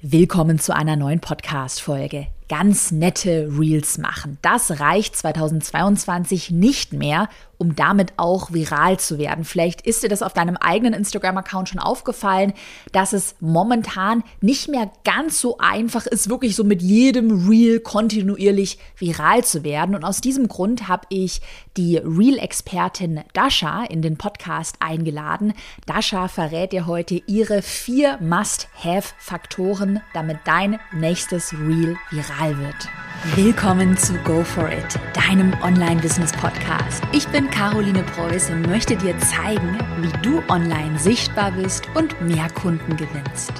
[0.00, 4.38] Willkommen zu einer neuen Podcast-Folge ganz nette Reels machen.
[4.42, 9.44] Das reicht 2022 nicht mehr, um damit auch viral zu werden.
[9.44, 12.52] Vielleicht ist dir das auf deinem eigenen Instagram-Account schon aufgefallen,
[12.92, 18.78] dass es momentan nicht mehr ganz so einfach ist, wirklich so mit jedem Reel kontinuierlich
[18.96, 19.94] viral zu werden.
[19.94, 21.40] Und aus diesem Grund habe ich
[21.76, 25.52] die Reel-Expertin Dasha in den Podcast eingeladen.
[25.86, 32.88] Dasha verrät dir heute ihre vier Must-Have-Faktoren, damit dein nächstes Reel viral wird.
[33.34, 37.02] Willkommen zu Go For It, deinem Online-Business-Podcast.
[37.12, 42.96] Ich bin Caroline Preuß möchte dir zeigen, wie du online sichtbar bist und mehr Kunden
[42.96, 43.52] gewinnst.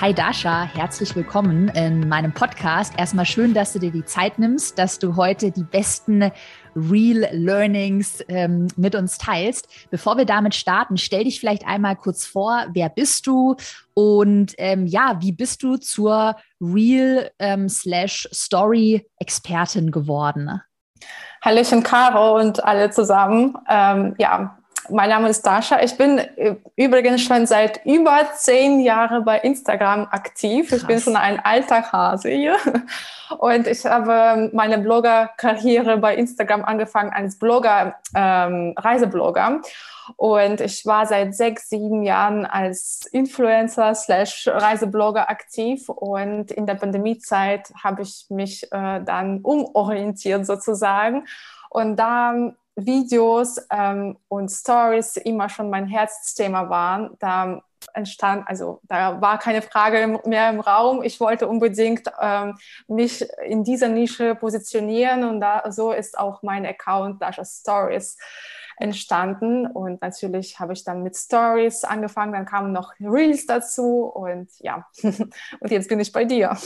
[0.00, 2.94] Hi Dasha, herzlich willkommen in meinem Podcast.
[2.96, 6.30] Erstmal schön, dass du dir die Zeit nimmst, dass du heute die besten
[6.74, 9.68] Real Learnings ähm, mit uns teilst.
[9.90, 13.56] Bevor wir damit starten, stell dich vielleicht einmal kurz vor, wer bist du
[13.94, 20.60] und ähm, ja, wie bist du zur Real ähm, Story Expertin geworden?
[21.42, 23.56] Hallöchen Caro und alle zusammen.
[23.68, 24.56] Ähm, ja,
[24.90, 25.80] mein Name ist Dasha.
[25.82, 26.20] Ich bin
[26.76, 30.68] übrigens schon seit über zehn Jahren bei Instagram aktiv.
[30.68, 30.80] Krass.
[30.80, 32.56] Ich bin schon ein alter Hase hier.
[33.38, 39.60] Und ich habe meine Blogger-Karriere bei Instagram angefangen als Blogger, ähm, Reiseblogger.
[40.16, 45.88] Und ich war seit sechs, sieben Jahren als Influencer slash Reiseblogger aktiv.
[45.88, 51.26] Und in der Pandemiezeit habe ich mich äh, dann umorientiert sozusagen.
[51.70, 57.62] Und da Videos ähm, und Stories immer schon mein Herzthema waren, da
[57.94, 61.02] entstand, also da war keine Frage mehr im Raum.
[61.02, 62.56] Ich wollte unbedingt ähm,
[62.88, 68.16] mich in dieser Nische positionieren und da, so ist auch mein Account Dasha Stories
[68.80, 69.66] entstanden.
[69.66, 74.86] Und natürlich habe ich dann mit Stories angefangen, dann kamen noch Reels dazu und ja,
[75.02, 76.56] und jetzt bin ich bei dir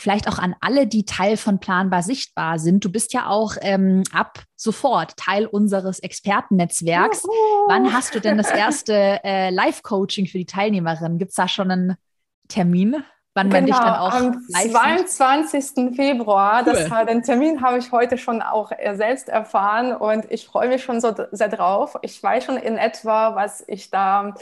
[0.00, 2.84] vielleicht auch an alle, die Teil von Planbar sichtbar sind.
[2.84, 7.22] Du bist ja auch ähm, ab sofort Teil unseres Expertennetzwerks.
[7.22, 7.68] Juhu.
[7.68, 11.18] Wann hast du denn das erste äh, Live-Coaching für die Teilnehmerin?
[11.18, 11.96] Gibt es da schon einen
[12.48, 13.04] Termin?
[13.34, 15.94] Wann genau, man dich dann auch am 22.
[15.94, 16.64] Februar.
[16.66, 16.72] Cool.
[16.72, 20.82] Das, den Termin habe ich heute schon auch äh, selbst erfahren und ich freue mich
[20.82, 21.96] schon so sehr drauf.
[22.02, 24.34] Ich weiß schon in etwa, was ich da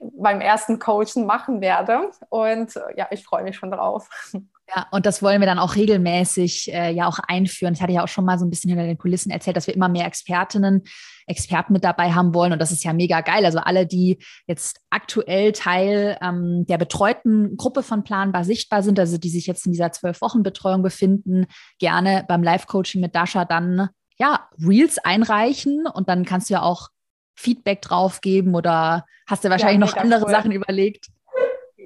[0.00, 4.08] beim ersten Coachen machen werde und äh, ja, ich freue mich schon drauf.
[4.74, 7.74] Ja, und das wollen wir dann auch regelmäßig äh, ja auch einführen.
[7.74, 9.74] Ich hatte ja auch schon mal so ein bisschen hinter den Kulissen erzählt, dass wir
[9.74, 10.82] immer mehr Expertinnen,
[11.28, 12.52] Experten mit dabei haben wollen.
[12.52, 13.44] Und das ist ja mega geil.
[13.44, 14.18] Also alle, die
[14.48, 19.66] jetzt aktuell Teil ähm, der betreuten Gruppe von Planbar sichtbar sind, also die sich jetzt
[19.66, 21.46] in dieser zwölf Wochen Betreuung befinden,
[21.78, 23.88] gerne beim Live-Coaching mit Dasha dann
[24.18, 26.88] ja Reels einreichen und dann kannst du ja auch
[27.36, 30.30] Feedback drauf geben oder hast du wahrscheinlich ja, noch andere cool.
[30.30, 31.06] Sachen überlegt?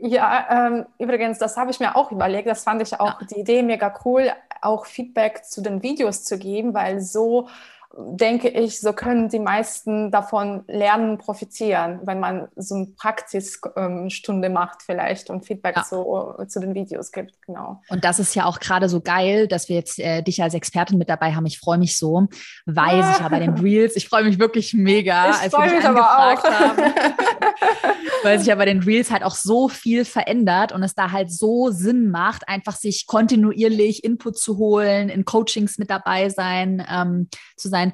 [0.02, 2.48] Ja, ähm, übrigens, das habe ich mir auch überlegt.
[2.48, 3.26] Das fand ich auch ja.
[3.30, 7.48] die Idee mega cool, auch Feedback zu den Videos zu geben, weil so
[7.96, 14.82] denke ich, so können die meisten davon lernen, profitieren, wenn man so eine Praxisstunde macht
[14.82, 15.82] vielleicht und Feedback ja.
[15.82, 17.34] zu, zu den Videos gibt.
[17.46, 17.82] Genau.
[17.88, 20.98] Und das ist ja auch gerade so geil, dass wir jetzt äh, dich als Expertin
[20.98, 21.46] mit dabei haben.
[21.46, 22.28] Ich freue mich so,
[22.64, 23.12] weil ah.
[23.12, 26.44] sich ja bei den Reels, ich freue mich wirklich mega, ich als wir dich angefragt
[26.44, 26.76] haben,
[28.22, 31.32] weil sich ja bei den Reels halt auch so viel verändert und es da halt
[31.32, 37.28] so Sinn macht, einfach sich kontinuierlich Input zu holen, in Coachings mit dabei sein, ähm,
[37.56, 37.92] zu sein sein.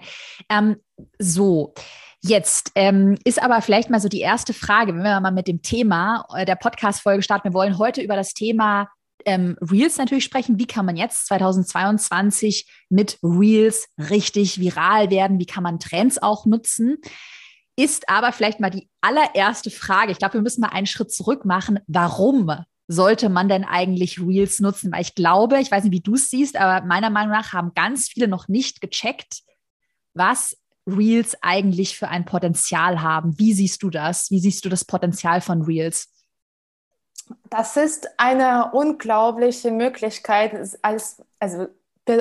[0.49, 0.77] Ähm,
[1.19, 1.75] so.
[2.23, 5.63] Jetzt ähm, ist aber vielleicht mal so die erste Frage, wenn wir mal mit dem
[5.63, 7.49] Thema äh, der Podcast-Folge starten.
[7.49, 8.89] Wir wollen heute über das Thema
[9.25, 10.59] ähm, Reels natürlich sprechen.
[10.59, 15.39] Wie kann man jetzt 2022 mit Reels richtig viral werden?
[15.39, 16.99] Wie kann man Trends auch nutzen?
[17.77, 20.11] Ist aber vielleicht mal die allererste Frage.
[20.11, 21.79] Ich glaube, wir müssen mal einen Schritt zurück machen.
[21.87, 22.51] Warum
[22.89, 24.91] sollte man denn eigentlich Reels nutzen?
[24.93, 27.73] Weil ich glaube, ich weiß nicht, wie du es siehst, aber meiner Meinung nach haben
[27.75, 29.43] ganz viele noch nicht gecheckt,
[30.16, 30.56] was
[30.87, 33.38] Reels eigentlich für ein Potenzial haben.
[33.38, 34.31] Wie siehst du das?
[34.31, 36.12] Wie siehst du das Potenzial von Reels?
[37.50, 41.67] Das ist eine unglaubliche Möglichkeit, als, also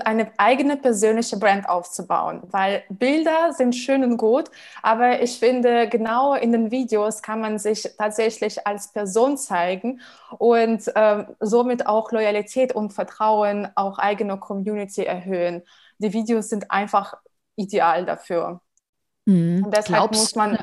[0.03, 4.49] eine eigene persönliche Brand aufzubauen, weil Bilder sind schön und gut,
[4.81, 10.01] aber ich finde, genau in den Videos kann man sich tatsächlich als Person zeigen
[10.39, 15.61] und äh, somit auch Loyalität und Vertrauen, auch eigene Community erhöhen.
[15.99, 17.17] Die Videos sind einfach
[17.55, 18.61] ideal dafür.
[19.25, 19.65] Mhm.
[19.65, 20.59] Und deshalb Glaubst, muss man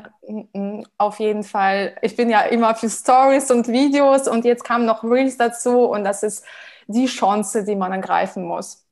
[0.53, 0.83] ja.
[0.97, 5.03] auf jeden Fall, ich bin ja immer für Stories und Videos und jetzt kamen noch
[5.03, 6.45] Reels dazu und das ist
[6.87, 8.85] die Chance, die man ergreifen muss.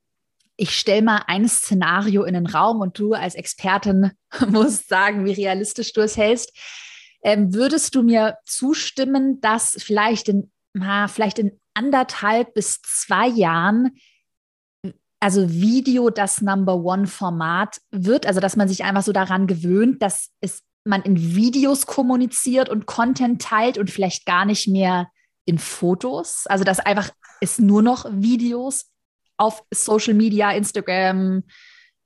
[0.57, 4.11] Ich stelle mal ein Szenario in den Raum und du als Expertin
[4.49, 6.55] musst sagen, wie realistisch du es hältst.
[7.23, 13.91] Ähm, würdest du mir zustimmen, dass vielleicht in, na, vielleicht in anderthalb bis zwei Jahren
[15.21, 20.01] also Video das Number One Format wird, also dass man sich einfach so daran gewöhnt,
[20.01, 25.11] dass es man in Videos kommuniziert und Content teilt und vielleicht gar nicht mehr
[25.45, 26.47] in Fotos.
[26.47, 28.87] Also dass einfach es nur noch Videos
[29.37, 31.43] auf Social Media, Instagram,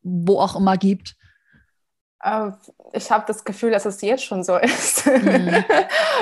[0.01, 1.15] wo auch immer gibt.
[2.25, 2.51] Äh,
[2.94, 5.06] ich habe das Gefühl, dass es jetzt schon so ist.
[5.06, 5.63] Mhm.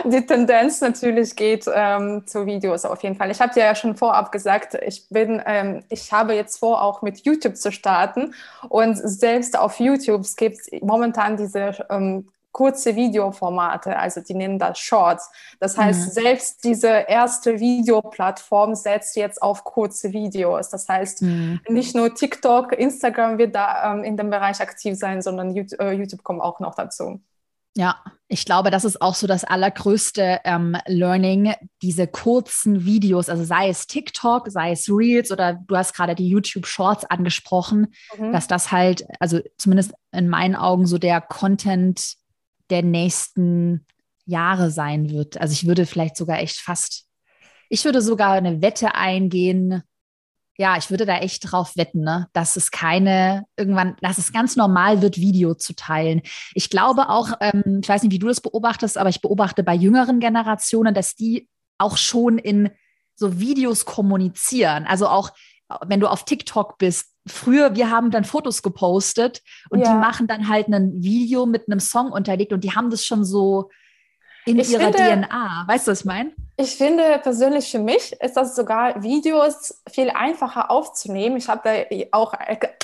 [0.06, 3.32] Die Tendenz natürlich geht ähm, zu Videos auf jeden Fall.
[3.32, 7.02] Ich habe dir ja schon vorab gesagt, ich bin, ähm, ich habe jetzt vor, auch
[7.02, 8.34] mit YouTube zu starten.
[8.70, 14.80] Und selbst auf YouTube gibt es momentan diese ähm, kurze Videoformate, also die nennen das
[14.80, 15.30] Shorts.
[15.60, 16.12] Das heißt, mhm.
[16.12, 20.70] selbst diese erste Videoplattform setzt jetzt auf kurze Videos.
[20.70, 21.60] Das heißt, mhm.
[21.68, 25.92] nicht nur TikTok, Instagram wird da ähm, in dem Bereich aktiv sein, sondern YouTube, äh,
[25.92, 27.20] YouTube kommt auch noch dazu.
[27.76, 33.44] Ja, ich glaube, das ist auch so das allergrößte ähm, Learning, diese kurzen Videos, also
[33.44, 38.32] sei es TikTok, sei es Reels oder du hast gerade die YouTube Shorts angesprochen, mhm.
[38.32, 42.16] dass das halt, also zumindest in meinen Augen so der Content
[42.74, 43.86] der nächsten
[44.26, 45.40] Jahre sein wird.
[45.40, 47.06] Also ich würde vielleicht sogar echt fast,
[47.70, 49.84] ich würde sogar eine Wette eingehen.
[50.58, 52.28] Ja, ich würde da echt drauf wetten, ne?
[52.34, 56.22] dass es keine, irgendwann, dass es ganz normal wird, Video zu teilen.
[56.56, 59.76] Ich glaube auch, ähm, ich weiß nicht, wie du das beobachtest, aber ich beobachte bei
[59.76, 61.48] jüngeren Generationen, dass die
[61.78, 62.72] auch schon in
[63.16, 64.86] so Videos kommunizieren.
[64.86, 65.32] Also auch,
[65.86, 69.94] wenn du auf TikTok bist, früher, wir haben dann Fotos gepostet und ja.
[69.94, 73.24] die machen dann halt ein Video mit einem Song unterlegt und die haben das schon
[73.24, 73.70] so
[74.46, 75.66] in ich ihrer finde, DNA.
[75.68, 76.34] Weißt du, was ich meine?
[76.56, 81.38] Ich finde persönlich für mich ist das sogar Videos viel einfacher aufzunehmen.
[81.38, 82.34] Ich habe da auch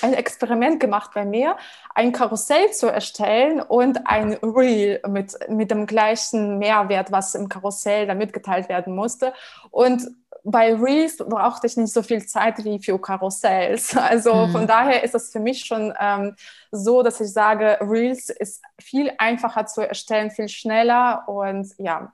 [0.01, 1.55] ein Experiment gemacht bei mir,
[1.93, 8.07] ein Karussell zu erstellen und ein Reel mit, mit dem gleichen Mehrwert, was im Karussell
[8.07, 9.33] da mitgeteilt werden musste.
[9.69, 10.07] Und
[10.43, 13.95] bei Reels brauchte ich nicht so viel Zeit wie für Karussells.
[14.09, 14.51] Also mhm.
[14.51, 16.35] von daher ist es für mich schon ähm,
[16.71, 22.13] so, dass ich sage, Reels ist viel einfacher zu erstellen, viel schneller und ja,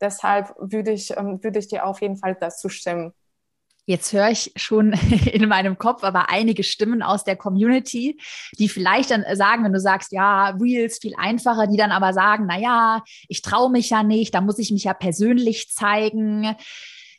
[0.00, 3.12] deshalb würde ich, ähm, würde ich dir auf jeden Fall dazu stimmen.
[3.86, 4.92] Jetzt höre ich schon
[5.32, 8.20] in meinem Kopf aber einige Stimmen aus der Community,
[8.58, 12.46] die vielleicht dann sagen, wenn du sagst, ja, Reels viel einfacher, die dann aber sagen,
[12.48, 16.56] na ja, ich traue mich ja nicht, da muss ich mich ja persönlich zeigen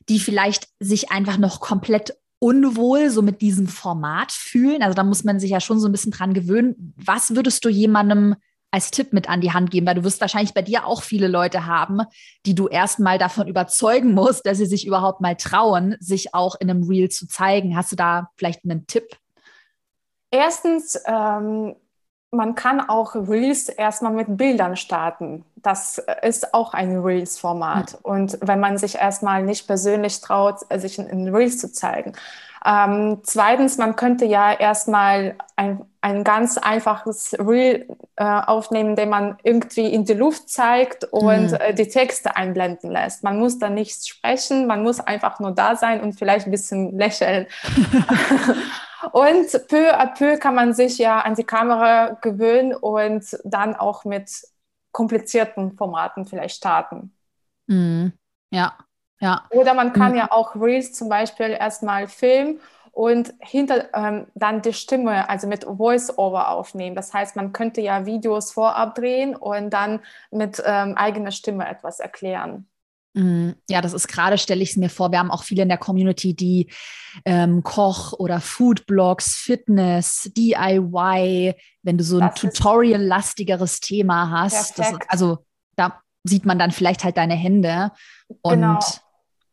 [0.10, 4.82] die vielleicht sich einfach noch komplett unwohl so mit diesem Format fühlen.
[4.82, 6.94] Also da muss man sich ja schon so ein bisschen dran gewöhnen.
[6.98, 8.36] Was würdest du jemandem
[8.72, 9.86] als Tipp mit an die Hand geben?
[9.86, 12.02] Weil du wirst wahrscheinlich bei dir auch viele Leute haben,
[12.46, 16.70] die du erstmal davon überzeugen musst, dass sie sich überhaupt mal trauen, sich auch in
[16.70, 17.76] einem Reel zu zeigen.
[17.76, 19.06] Hast du da vielleicht einen Tipp?
[20.32, 21.76] Erstens, ähm,
[22.32, 25.44] man kann auch Reels erstmal mit Bildern starten.
[25.58, 27.94] Das ist auch ein Reels-Format.
[27.94, 28.00] Mhm.
[28.04, 32.14] Und wenn man sich erstmal nicht persönlich traut, sich in, Reels zu zeigen.
[32.66, 39.38] Ähm, zweitens, man könnte ja erstmal ein, ein ganz einfaches Reel äh, aufnehmen, den man
[39.44, 41.58] irgendwie in die Luft zeigt und mhm.
[41.60, 43.24] äh, die Texte einblenden lässt.
[43.24, 46.98] Man muss da nichts sprechen, man muss einfach nur da sein und vielleicht ein bisschen
[46.98, 47.48] lächeln.
[49.14, 54.06] Und peu à peu kann man sich ja an die Kamera gewöhnen und dann auch
[54.06, 54.30] mit
[54.92, 57.12] komplizierten Formaten vielleicht starten.
[57.66, 58.14] Mhm.
[58.52, 58.78] Ja,
[59.20, 59.46] ja.
[59.50, 60.18] Oder man kann mhm.
[60.20, 62.60] ja auch Reels zum Beispiel erstmal filmen
[62.92, 66.96] und hinter ähm, dann die Stimme, also mit Voice-Over aufnehmen.
[66.96, 72.00] Das heißt, man könnte ja Videos vorab drehen und dann mit ähm, eigener Stimme etwas
[72.00, 72.68] erklären.
[73.14, 73.56] Mhm.
[73.70, 75.78] Ja, das ist gerade, stelle ich es mir vor, wir haben auch viele in der
[75.78, 76.72] Community, die
[77.26, 84.80] ähm, Koch- oder Food-Blogs, Fitness, DIY, wenn du so ein Tutorial-lastigeres Thema hast.
[84.80, 85.46] Das, also
[85.76, 87.92] da sieht man dann vielleicht halt deine Hände.
[88.42, 88.80] Und genau.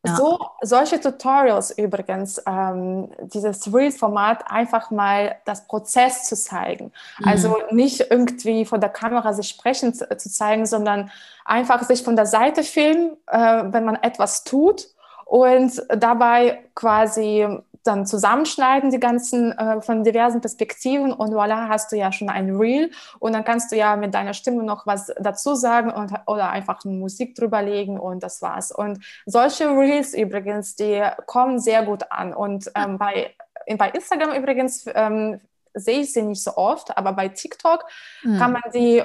[0.08, 0.16] Ja.
[0.16, 6.92] So, solche Tutorials übrigens, ähm, dieses Real-Format, einfach mal das Prozess zu zeigen.
[7.18, 7.28] Mhm.
[7.28, 11.10] Also nicht irgendwie vor der Kamera sich sprechen zu, zu, zeigen, sondern
[11.44, 14.88] einfach sich von der Seite filmen, äh, wenn man etwas tut
[15.24, 17.46] und dabei quasi
[17.84, 22.56] dann zusammenschneiden, die ganzen äh, von diversen Perspektiven und voilà, hast du ja schon ein
[22.56, 26.50] Reel und dann kannst du ja mit deiner Stimme noch was dazu sagen und, oder
[26.50, 28.72] einfach Musik drüber legen und das war's.
[28.72, 33.34] Und solche Reels übrigens, die kommen sehr gut an und ähm, bei,
[33.76, 35.40] bei Instagram übrigens ähm,
[35.74, 37.84] sehe ich sie nicht so oft, aber bei TikTok
[38.22, 38.38] mhm.
[38.38, 39.02] kann man die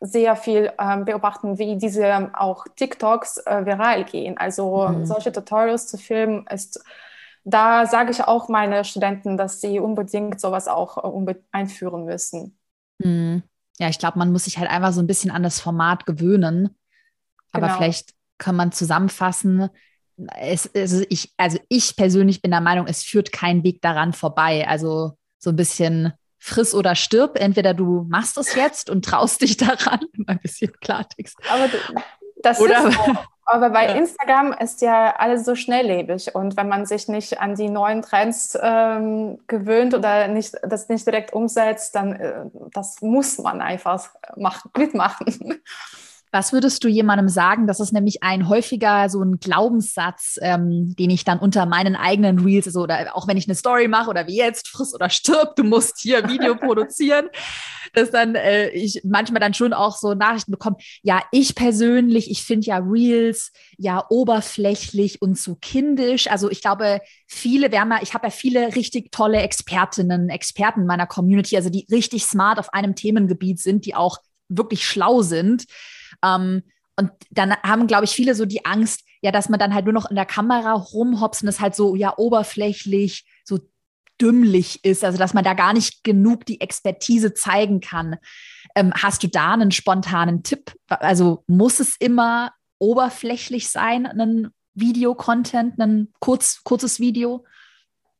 [0.00, 4.38] sehr viel ähm, beobachten, wie diese auch TikToks äh, viral gehen.
[4.38, 5.06] Also mhm.
[5.06, 6.82] solche Tutorials zu filmen ist
[7.48, 12.58] da sage ich auch meine Studenten, dass sie unbedingt sowas auch äh, einführen müssen.
[12.98, 13.42] Mhm.
[13.78, 16.76] Ja, ich glaube, man muss sich halt einfach so ein bisschen an das Format gewöhnen.
[17.52, 17.78] Aber genau.
[17.78, 19.70] vielleicht kann man zusammenfassen,
[20.36, 24.66] es, also, ich, also ich persönlich bin der Meinung, es führt kein Weg daran vorbei.
[24.68, 27.38] Also so ein bisschen friss oder stirb.
[27.38, 31.36] Entweder du machst es jetzt und traust dich daran, ein bisschen Klartext.
[31.48, 31.68] Aber
[32.42, 33.16] das oder, ist so.
[33.50, 33.94] Aber bei ja.
[33.94, 38.58] Instagram ist ja alles so schnelllebig und wenn man sich nicht an die neuen Trends
[38.60, 44.66] ähm, gewöhnt oder nicht, das nicht direkt umsetzt, dann äh, das muss man einfach mach,
[44.76, 45.62] mitmachen.
[46.30, 47.66] Was würdest du jemandem sagen?
[47.66, 52.38] Das ist nämlich ein häufiger so ein Glaubenssatz, ähm, den ich dann unter meinen eigenen
[52.40, 55.56] Reels, so, oder auch wenn ich eine Story mache oder wie jetzt, friss oder stirb,
[55.56, 57.28] du musst hier Video produzieren,
[57.94, 60.76] dass dann äh, ich manchmal dann schon auch so Nachrichten bekomme.
[61.02, 66.30] Ja, ich persönlich, ich finde ja Reels ja oberflächlich und zu kindisch.
[66.30, 70.86] Also ich glaube, viele, wir haben ja, ich habe ja viele richtig tolle Expertinnen, Experten
[70.86, 74.18] meiner Community, also die richtig smart auf einem Themengebiet sind, die auch
[74.48, 75.64] wirklich schlau sind.
[76.24, 76.62] Ähm,
[76.96, 79.94] und dann haben, glaube ich, viele so die Angst, ja, dass man dann halt nur
[79.94, 83.60] noch in der Kamera rumhopst und es halt so, ja, oberflächlich, so
[84.20, 88.16] dümmlich ist, also dass man da gar nicht genug die Expertise zeigen kann.
[88.74, 90.74] Ähm, hast du da einen spontanen Tipp?
[90.88, 97.44] Also muss es immer oberflächlich sein, ein Video-Content, ein kurz, kurzes Video?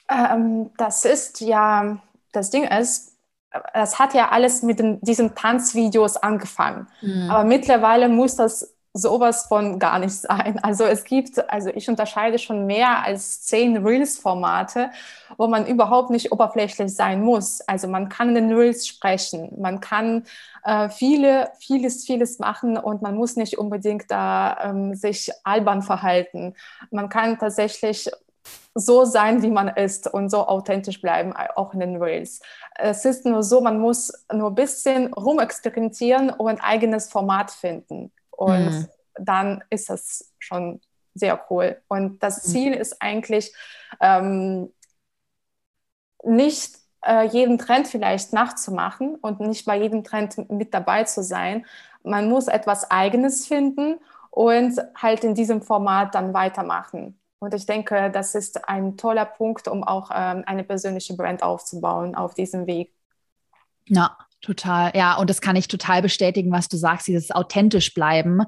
[0.09, 2.01] Ähm, das ist ja,
[2.33, 3.18] das Ding ist,
[3.73, 6.87] das hat ja alles mit den, diesen Tanzvideos angefangen.
[7.01, 7.31] Mhm.
[7.31, 10.59] Aber mittlerweile muss das sowas von gar nicht sein.
[10.63, 14.91] Also es gibt, also ich unterscheide schon mehr als zehn Reels-Formate,
[15.37, 17.61] wo man überhaupt nicht oberflächlich sein muss.
[17.63, 20.25] Also man kann in den Reels sprechen, man kann
[20.65, 26.55] äh, viele, vieles, vieles machen und man muss nicht unbedingt da ähm, sich albern verhalten.
[26.91, 28.11] Man kann tatsächlich
[28.75, 32.41] so sein, wie man ist und so authentisch bleiben, auch in den Reels.
[32.75, 38.13] Es ist nur so, man muss nur ein bisschen rumexperimentieren und ein eigenes Format finden.
[38.31, 38.89] Und mhm.
[39.19, 40.81] dann ist das schon
[41.15, 41.81] sehr cool.
[41.89, 42.51] Und das mhm.
[42.51, 43.53] Ziel ist eigentlich
[44.01, 44.73] ähm,
[46.23, 51.67] nicht äh, jeden Trend vielleicht nachzumachen und nicht bei jedem Trend mit dabei zu sein.
[52.03, 53.99] Man muss etwas Eigenes finden
[54.31, 57.19] und halt in diesem Format dann weitermachen.
[57.41, 62.15] Und ich denke, das ist ein toller Punkt, um auch ähm, eine persönliche Brand aufzubauen
[62.15, 62.93] auf diesem Weg.
[63.87, 64.93] Ja, total.
[64.95, 68.43] Ja, und das kann ich total bestätigen, was du sagst, dieses authentisch bleiben.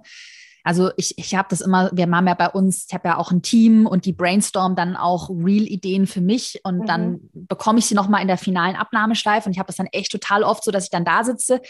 [0.65, 3.31] Also ich, ich habe das immer, wir haben ja bei uns, ich habe ja auch
[3.31, 6.87] ein Team und die brainstormen dann auch Real-Ideen für mich und mhm.
[6.87, 10.13] dann bekomme ich sie nochmal in der finalen Abnahmeschleife und ich habe das dann echt
[10.13, 11.61] total oft so, dass ich dann da sitze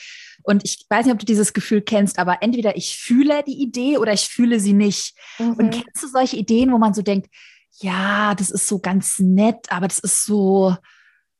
[0.42, 3.98] und ich weiß nicht, ob du dieses Gefühl kennst, aber entweder ich fühle die Idee
[3.98, 5.14] oder ich fühle sie nicht.
[5.38, 5.52] Mhm.
[5.54, 7.28] Und kennst du solche Ideen, wo man so denkt,
[7.80, 10.76] ja, das ist so ganz nett, aber das ist so,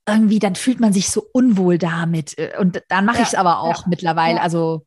[0.07, 2.37] irgendwie, dann fühlt man sich so unwohl damit.
[2.59, 4.37] Und dann mache ja, ich es aber auch ja, mittlerweile.
[4.37, 4.43] Ja.
[4.43, 4.87] Also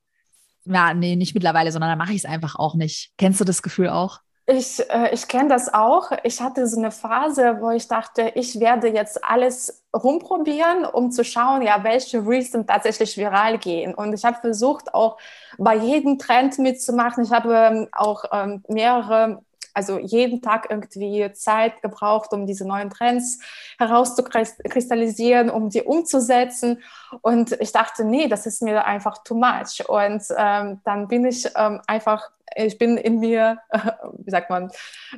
[0.65, 3.12] ja, nee, nicht mittlerweile, sondern dann mache ich es einfach auch nicht.
[3.17, 4.20] Kennst du das Gefühl auch?
[4.46, 6.12] Ich, äh, ich kenne das auch.
[6.24, 11.24] Ich hatte so eine Phase, wo ich dachte, ich werde jetzt alles rumprobieren, um zu
[11.24, 13.93] schauen, ja, welche Reels sind tatsächlich viral gehen.
[13.93, 15.17] Und ich habe versucht, auch
[15.58, 17.24] bei jedem Trend mitzumachen.
[17.24, 19.41] Ich habe ähm, auch ähm, mehrere
[19.74, 23.39] also jeden Tag irgendwie Zeit gebraucht, um diese neuen Trends
[23.77, 26.82] herauszukristallisieren, um die umzusetzen.
[27.22, 29.88] Und ich dachte, nee, das ist mir einfach too much.
[29.88, 33.60] Und ähm, dann bin ich ähm, einfach ich bin in mir,
[34.20, 34.72] wie sagt man,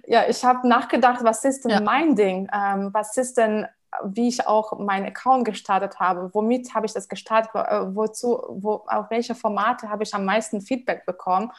[0.05, 1.81] ja, ich habe nachgedacht, was ist denn ja.
[1.81, 2.49] mein Ding?
[2.53, 3.67] Ähm, was ist denn,
[4.03, 6.29] wie ich auch meinen Account gestartet habe?
[6.33, 7.51] Womit habe ich das gestartet?
[7.53, 11.51] Wozu, wo, auf welche Formate habe ich am meisten Feedback bekommen?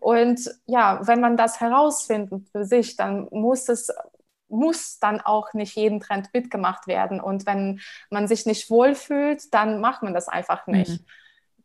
[0.00, 3.90] Und ja, wenn man das herausfindet für sich, dann muss es
[4.52, 7.20] muss dann auch nicht jeden Trend mitgemacht werden.
[7.20, 7.80] Und wenn
[8.10, 11.00] man sich nicht wohlfühlt, dann macht man das einfach nicht.
[11.00, 11.06] Mhm.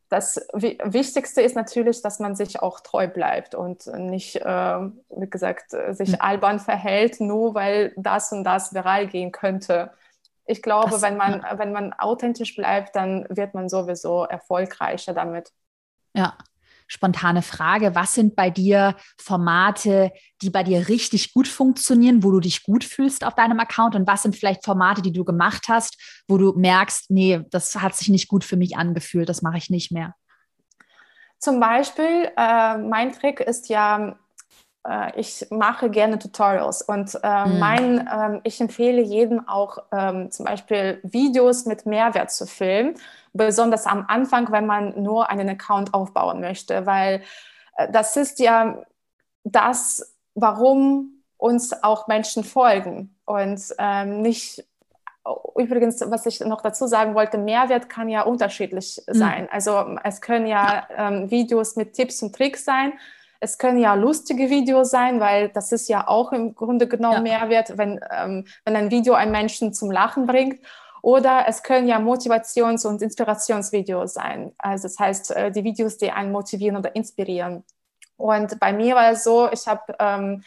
[0.09, 4.79] Das Wichtigste ist natürlich, dass man sich auch treu bleibt und nicht, äh,
[5.09, 6.21] wie gesagt, sich mhm.
[6.21, 9.91] albern verhält, nur weil das und das viral gehen könnte.
[10.45, 11.59] Ich glaube, das, wenn, man, ja.
[11.59, 15.51] wenn man authentisch bleibt, dann wird man sowieso erfolgreicher damit.
[16.13, 16.37] Ja,
[16.87, 17.95] spontane Frage.
[17.95, 22.83] Was sind bei dir Formate, die bei dir richtig gut funktionieren, wo du dich gut
[22.83, 23.95] fühlst auf deinem Account?
[23.95, 27.95] Und was sind vielleicht Formate, die du gemacht hast, wo du merkst, nee, das hat
[27.95, 30.15] sich nicht gut für mich angefühlt, das mache ich nicht mehr?
[31.39, 34.17] Zum Beispiel, äh, mein Trick ist ja,
[34.87, 37.59] äh, ich mache gerne Tutorials und äh, mm.
[37.59, 42.95] mein, äh, ich empfehle jedem auch ähm, zum Beispiel Videos mit Mehrwert zu filmen
[43.37, 47.21] besonders am Anfang, wenn man nur einen Account aufbauen möchte, weil
[47.77, 48.83] äh, das ist ja
[49.43, 54.65] das, warum uns auch Menschen folgen und ähm, nicht
[55.57, 59.13] Übrigens, was ich noch dazu sagen wollte, Mehrwert kann ja unterschiedlich hm.
[59.13, 59.41] sein.
[59.43, 59.49] Mhm.
[59.51, 62.93] Also es können ja ähm, Videos mit Tipps und Tricks sein.
[63.39, 67.39] Es können ja lustige Videos sein, weil das ist ja auch im Grunde genommen ja.
[67.39, 70.59] Mehrwert, wenn, ähm, wenn ein Video einen Menschen zum Lachen bringt.
[71.01, 74.53] Oder es können ja Motivations- und Inspirationsvideos sein.
[74.57, 77.63] Also das heißt, äh, die Videos, die einen motivieren oder inspirieren.
[78.17, 80.43] Und bei mir war es so, ich habe ähm,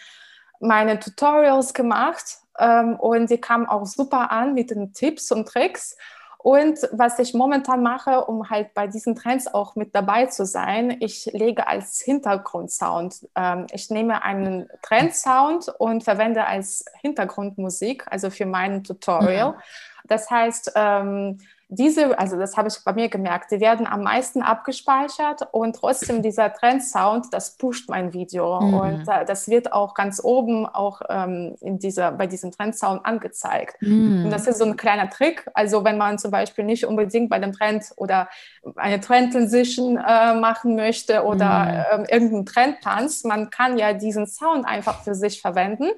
[0.58, 5.96] meine Tutorials gemacht ähm, und die kamen auch super an mit den Tipps und Tricks.
[6.42, 10.96] Und was ich momentan mache, um halt bei diesen Trends auch mit dabei zu sein,
[11.00, 13.28] ich lege als Hintergrundsound.
[13.36, 19.52] Ähm, ich nehme einen Trendsound und verwende als Hintergrundmusik, also für mein Tutorial.
[19.52, 19.58] Mhm.
[20.04, 21.38] Das heißt, ähm,
[21.72, 26.20] diese, also das habe ich bei mir gemerkt, die werden am meisten abgespeichert und trotzdem
[26.20, 28.74] dieser Trendsound, das pusht mein Video mhm.
[28.74, 33.80] und äh, das wird auch ganz oben auch ähm, in dieser, bei diesem Trendsound angezeigt.
[33.82, 34.24] Mhm.
[34.24, 35.48] Und das ist so ein kleiner Trick.
[35.54, 38.28] Also wenn man zum Beispiel nicht unbedingt bei dem Trend oder
[38.74, 42.04] eine Trendtransition äh, machen möchte oder mhm.
[42.04, 45.90] äh, irgendeinen Trendtanz, man kann ja diesen Sound einfach für sich verwenden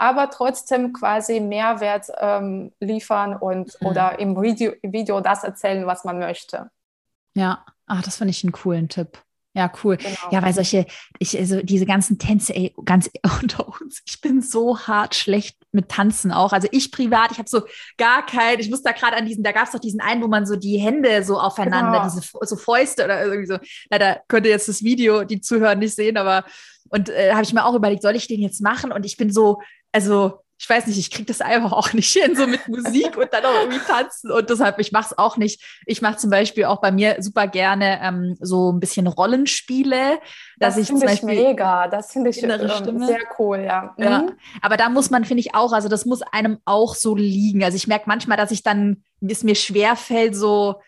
[0.00, 3.86] aber trotzdem quasi Mehrwert ähm, liefern und mhm.
[3.86, 6.70] oder im Video, Video das erzählen, was man möchte.
[7.34, 9.22] Ja, ach, das finde ich einen coolen Tipp.
[9.52, 9.98] Ja, cool.
[9.98, 10.16] Genau.
[10.30, 10.86] Ja, weil solche,
[11.18, 13.10] ich, also diese ganzen Tänze, ey, ganz
[13.42, 16.54] unter uns, ich bin so hart schlecht mit Tanzen auch.
[16.54, 17.66] Also ich privat, ich habe so
[17.98, 20.28] gar kein, ich muss da gerade an diesen, da gab es doch diesen einen, wo
[20.28, 22.10] man so die Hände so aufeinander, genau.
[22.10, 23.58] diese so Fäuste oder irgendwie so.
[23.90, 26.44] Leider könnte jetzt das Video die Zuhörer nicht sehen, aber
[26.90, 28.92] und äh, habe ich mir auch überlegt, soll ich den jetzt machen?
[28.92, 29.60] Und ich bin so,
[29.92, 33.32] also ich weiß nicht, ich kriege das einfach auch nicht hin, so mit Musik und
[33.32, 34.30] dann auch irgendwie tanzen.
[34.30, 35.64] Und deshalb, ich mache es auch nicht.
[35.86, 40.20] Ich mache zum Beispiel auch bei mir super gerne ähm, so ein bisschen Rollenspiele.
[40.58, 41.88] Dass das finde ich mega.
[41.88, 42.58] Das finde ich ähm,
[43.06, 43.94] sehr cool, ja.
[43.96, 44.04] Mhm.
[44.04, 44.26] ja.
[44.60, 47.64] Aber da muss man, finde ich auch, also das muss einem auch so liegen.
[47.64, 50.82] Also ich merke manchmal, dass ich dann, es mir schwer fällt, so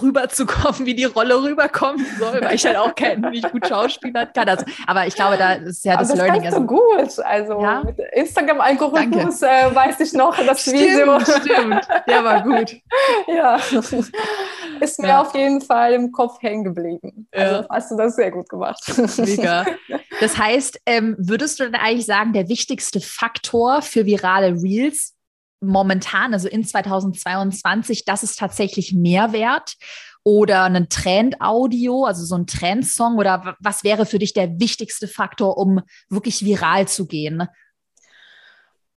[0.00, 4.48] rüberzukommen, wie die Rolle rüberkommen soll, weil ich halt auch kein, nicht gut schauspielern kann.
[4.48, 6.42] Also, aber ich glaube, da ist ja das, das Learning.
[6.42, 7.18] Das also, gut.
[7.24, 7.82] Also ja?
[8.12, 11.20] Instagram-Algorithmus äh, weiß ich noch das stimmt, Video.
[11.20, 12.76] Stimmt, der war gut.
[13.26, 13.58] ja,
[14.80, 15.20] ist mir ja.
[15.20, 17.28] auf jeden Fall im Kopf hängen geblieben.
[17.32, 17.66] Also ja.
[17.68, 18.80] hast du das sehr gut gemacht.
[19.18, 19.64] Mega.
[20.18, 25.15] Das heißt, ähm, würdest du denn eigentlich sagen, der wichtigste Faktor für virale Reels
[25.60, 29.76] momentan, also in 2022, das ist tatsächlich Mehrwert
[30.22, 35.56] oder ein Trend-Audio, also so ein Trendsong oder was wäre für dich der wichtigste Faktor,
[35.56, 37.46] um wirklich viral zu gehen?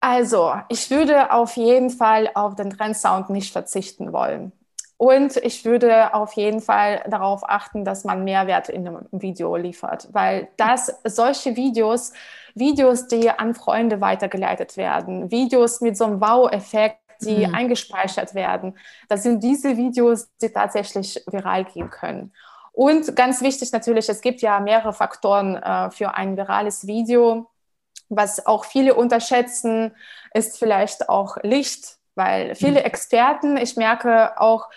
[0.00, 4.52] Also, ich würde auf jeden Fall auf den Trendsound nicht verzichten wollen.
[4.98, 10.08] Und ich würde auf jeden Fall darauf achten, dass man Mehrwert in einem Video liefert,
[10.12, 12.12] weil das solche Videos,
[12.54, 17.54] Videos, die an Freunde weitergeleitet werden, Videos mit so einem Wow-Effekt, die mhm.
[17.54, 18.78] eingespeichert werden,
[19.08, 22.32] das sind diese Videos, die tatsächlich viral gehen können.
[22.72, 27.46] Und ganz wichtig natürlich, es gibt ja mehrere Faktoren äh, für ein virales Video.
[28.08, 29.94] Was auch viele unterschätzen,
[30.32, 32.86] ist vielleicht auch Licht weil viele mhm.
[32.86, 34.68] Experten, ich merke auch,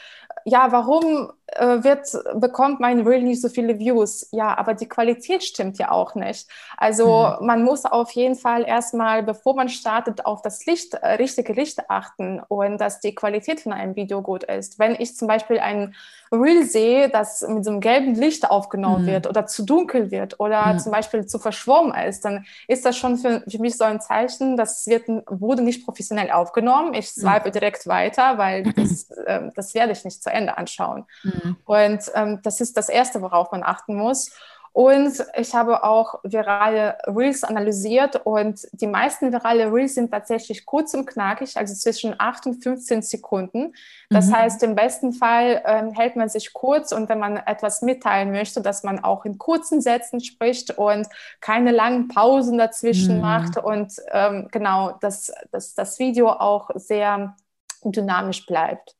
[0.46, 4.28] ja, warum wird, bekommt mein Reel nicht so viele Views?
[4.32, 6.48] Ja, aber die Qualität stimmt ja auch nicht.
[6.78, 7.46] Also mhm.
[7.46, 11.90] man muss auf jeden Fall erstmal, bevor man startet, auf das Licht, äh, richtige Licht
[11.90, 14.80] achten und dass die Qualität von einem Video gut ist.
[14.80, 15.96] Wenn ich zum Beispiel ein
[16.32, 19.08] Reel sehe, das mit so einem gelben Licht aufgenommen mhm.
[19.08, 20.80] wird oder zu dunkel wird oder mhm.
[20.80, 24.56] zum Beispiel zu verschwommen ist, dann ist das schon für, für mich so ein Zeichen,
[24.56, 26.94] das wird, wurde nicht professionell aufgenommen.
[26.94, 27.22] Ich mhm.
[27.22, 31.06] swipe direkt weiter, weil das, äh, das werde ich nicht zu Ende anschauen.
[31.44, 31.58] Mhm.
[31.66, 34.32] Und ähm, das ist das Erste, worauf man achten muss.
[34.72, 40.94] Und ich habe auch virale Reels analysiert und die meisten virale Reels sind tatsächlich kurz
[40.94, 43.74] und knackig, also zwischen 8 und 15 Sekunden.
[44.10, 44.36] Das mhm.
[44.36, 48.62] heißt, im besten Fall ähm, hält man sich kurz und wenn man etwas mitteilen möchte,
[48.62, 51.08] dass man auch in kurzen Sätzen spricht und
[51.42, 53.22] keine langen Pausen dazwischen mhm.
[53.22, 57.36] macht und ähm, genau, dass, dass das Video auch sehr
[57.84, 58.96] dynamisch bleibt.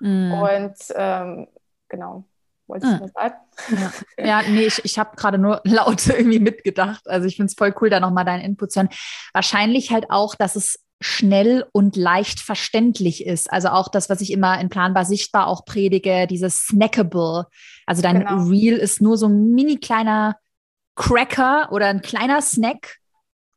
[0.00, 0.32] Mhm.
[0.32, 1.48] Und ähm,
[1.92, 2.24] genau.
[2.66, 3.34] Wolltest du was sagen?
[3.76, 3.92] Ja,
[4.24, 7.06] ja nee, ich, ich habe gerade nur laut irgendwie mitgedacht.
[7.06, 8.88] Also ich finde es voll cool, da nochmal deinen Input zu hören.
[9.32, 13.52] Wahrscheinlich halt auch, dass es schnell und leicht verständlich ist.
[13.52, 17.46] Also auch das, was ich immer in Planbar Sichtbar auch predige, dieses Snackable.
[17.86, 18.44] Also dein genau.
[18.44, 20.36] Reel ist nur so ein mini kleiner
[20.94, 22.98] Cracker oder ein kleiner Snack,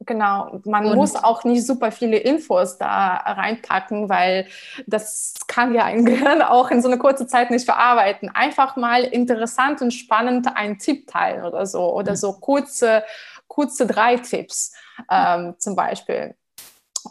[0.05, 4.47] Genau, man und muss auch nicht super viele Infos da reinpacken, weil
[4.85, 8.29] das kann ja ein Gehirn auch in so einer kurzen Zeit nicht verarbeiten.
[8.33, 13.03] Einfach mal interessant und spannend einen Tipp teilen oder so oder so kurze,
[13.47, 14.73] kurze drei Tipps
[15.09, 16.35] ähm, zum Beispiel.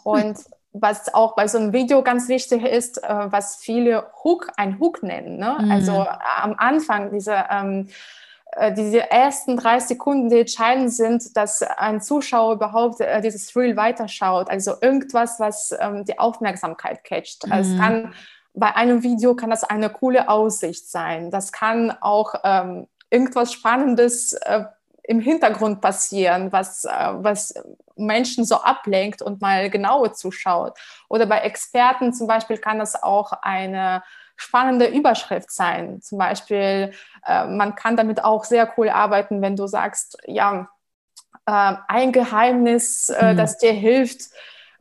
[0.03, 0.37] Und
[0.77, 5.03] was auch bei so einem Video ganz wichtig ist, äh, was viele Hook, ein Hook
[5.03, 5.37] nennen.
[5.37, 5.57] Ne?
[5.59, 5.71] Mhm.
[5.71, 6.05] Also
[6.37, 7.91] am Anfang diese ähm, äh,
[8.73, 14.49] diese ersten drei Sekunden, die entscheidend sind, dass ein Zuschauer überhaupt äh, dieses Reel weiterschaut.
[14.49, 17.45] Also irgendwas, was ähm, die Aufmerksamkeit catcht.
[17.45, 17.51] Mhm.
[17.51, 18.13] Es kann
[18.55, 21.29] bei einem Video kann das eine coole Aussicht sein.
[21.29, 24.63] Das kann auch ähm, irgendwas Spannendes äh,
[25.03, 27.53] im Hintergrund passieren, was, äh, was
[27.95, 30.77] Menschen so ablenkt und mal genauer zuschaut.
[31.09, 34.03] Oder bei Experten zum Beispiel kann das auch eine
[34.35, 36.01] spannende Überschrift sein.
[36.01, 36.91] Zum Beispiel,
[37.25, 40.69] äh, man kann damit auch sehr cool arbeiten, wenn du sagst, ja,
[41.45, 43.37] äh, ein Geheimnis, äh, mhm.
[43.37, 44.29] das dir hilft,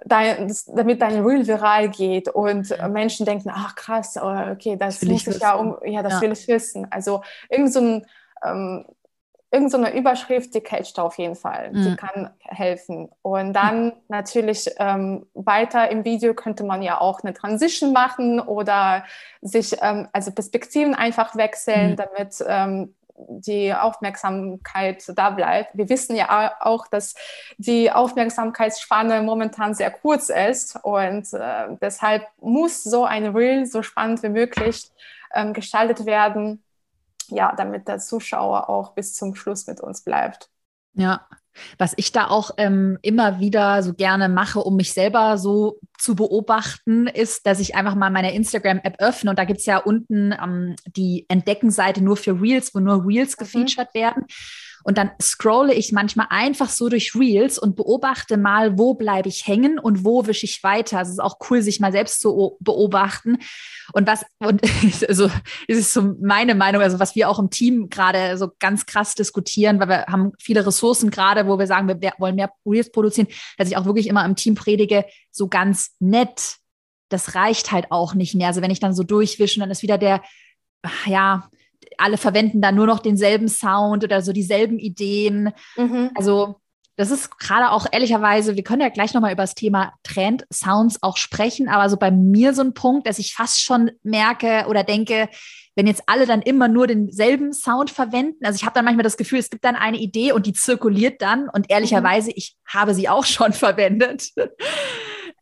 [0.05, 2.93] dein, das, damit dein Reel viral geht und mhm.
[2.93, 6.21] Menschen denken, ach krass, oh, okay, das, das muss ich ja um, ja, das ja.
[6.23, 6.87] will ich wissen.
[6.91, 8.07] Also irgend so ein
[8.45, 8.85] ähm,
[9.55, 11.71] irgendeine so Überschrift, die catcht auf jeden Fall.
[11.73, 11.83] Mhm.
[11.85, 13.09] Die kann helfen.
[13.23, 19.05] Und dann natürlich ähm, weiter im Video könnte man ja auch eine Transition machen oder
[19.41, 21.97] sich, ähm, also Perspektiven einfach wechseln, mhm.
[21.97, 25.71] damit ähm, die Aufmerksamkeit da bleibt.
[25.79, 27.15] Wir wissen ja auch, dass
[27.59, 34.25] die Aufmerksamkeitsspanne momentan sehr kurz ist und äh, deshalb muss so ein Reel so spannend
[34.25, 34.91] wie möglich
[35.33, 36.65] ähm, gestaltet werden
[37.31, 40.49] ja, damit der Zuschauer auch bis zum Schluss mit uns bleibt.
[40.95, 41.27] Ja,
[41.79, 46.15] was ich da auch ähm, immer wieder so gerne mache, um mich selber so zu
[46.15, 50.33] beobachten, ist, dass ich einfach mal meine Instagram-App öffne und da gibt es ja unten
[50.33, 53.45] ähm, die Entdeckenseite nur für Reels, wo nur Reels mhm.
[53.45, 54.25] gefeatured werden.
[54.85, 59.47] Und dann scrolle ich manchmal einfach so durch Reels und beobachte mal, wo bleibe ich
[59.47, 60.99] hängen und wo wische ich weiter.
[60.99, 63.39] Also es ist auch cool, sich mal selbst zu beobachten.
[63.95, 64.63] Und was, und
[65.09, 65.31] also
[65.67, 69.15] ist es so meine Meinung, also was wir auch im Team gerade so ganz krass
[69.15, 73.29] diskutieren, weil wir haben viele Ressourcen gerade, wo wir sagen, wir wollen mehr Reels produzieren,
[73.57, 76.57] dass ich auch wirklich immer im Team predige, so ganz nett.
[77.09, 78.49] Das reicht halt auch nicht mehr.
[78.49, 80.23] Also wenn ich dann so durchwische, dann ist wieder der,
[81.07, 81.49] ja,
[81.99, 85.53] alle verwenden da nur noch denselben Sound oder so dieselben Ideen.
[85.77, 86.11] Mhm.
[86.15, 86.57] Also
[86.97, 91.03] das ist gerade auch ehrlicherweise, wir können ja gleich nochmal über das Thema Trend Sounds
[91.03, 94.85] auch sprechen, aber so bei mir so ein Punkt, dass ich fast schon merke oder
[94.85, 95.29] denke,
[95.75, 99.17] wenn jetzt alle dann immer nur denselben Sound verwenden, also ich habe dann manchmal das
[99.17, 102.35] Gefühl, es gibt dann eine Idee und die zirkuliert dann und ehrlicherweise, mhm.
[102.37, 104.29] ich habe sie auch schon verwendet.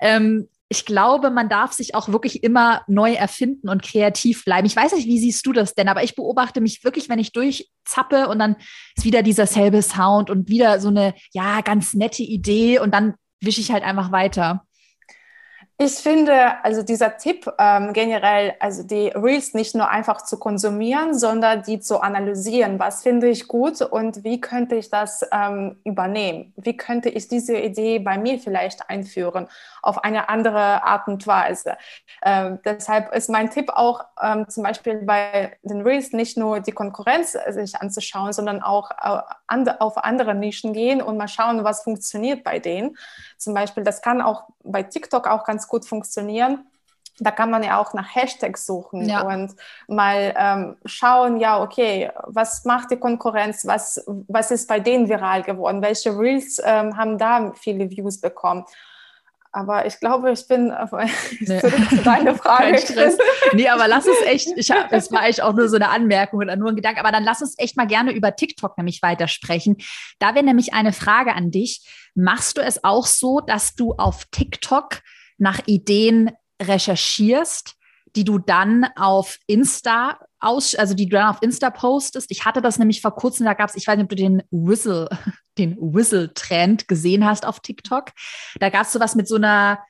[0.01, 4.67] ähm, ich glaube, man darf sich auch wirklich immer neu erfinden und kreativ bleiben.
[4.67, 7.33] Ich weiß nicht, wie siehst du das denn, aber ich beobachte mich wirklich, wenn ich
[7.33, 8.57] durchzappe und dann
[8.97, 13.15] ist wieder dieser selbe Sound und wieder so eine, ja, ganz nette Idee und dann
[13.43, 14.65] wische ich halt einfach weiter.
[15.79, 21.19] Ich finde, also dieser Tipp ähm, generell, also die Reels nicht nur einfach zu konsumieren,
[21.19, 22.79] sondern die zu analysieren.
[22.79, 26.53] Was finde ich gut und wie könnte ich das ähm, übernehmen?
[26.57, 29.49] Wie könnte ich diese Idee bei mir vielleicht einführen
[29.81, 31.77] auf eine andere Art und Weise?
[32.23, 36.73] Ähm, deshalb ist mein Tipp auch ähm, zum Beispiel bei den Reels nicht nur die
[36.73, 42.45] Konkurrenz sich anzuschauen, sondern auch äh, auf andere Nischen gehen und mal schauen, was funktioniert
[42.45, 42.97] bei denen.
[43.37, 46.67] Zum Beispiel, das kann auch bei TikTok auch ganz gut funktionieren.
[47.19, 49.23] Da kann man ja auch nach Hashtags suchen ja.
[49.23, 49.55] und
[49.87, 55.43] mal ähm, schauen, ja, okay, was macht die Konkurrenz, was, was ist bei denen viral
[55.43, 58.65] geworden, welche Reels ähm, haben da viele Views bekommen.
[59.55, 60.69] Aber ich glaube, ich bin
[61.41, 61.61] nee.
[61.61, 62.79] zurück zu deiner Frage.
[62.79, 63.19] Stress.
[63.53, 66.41] Nee, aber lass uns echt, ich hab, das war eigentlich auch nur so eine Anmerkung
[66.41, 69.77] oder nur ein Gedanke, aber dann lass uns echt mal gerne über TikTok nämlich weitersprechen.
[70.19, 71.87] Da wäre nämlich eine Frage an dich.
[72.15, 75.03] Machst du es auch so, dass du auf TikTok
[75.43, 76.31] nach Ideen
[76.63, 77.75] recherchierst,
[78.15, 82.31] die du dann auf Insta aus, also die du dann auf Insta postest.
[82.31, 84.43] Ich hatte das nämlich vor kurzem, da gab es, ich weiß nicht, ob du den
[84.51, 85.09] Whistle,
[85.59, 88.11] den Whistle-Trend gesehen hast auf TikTok.
[88.61, 89.81] Da gab es sowas mit so einer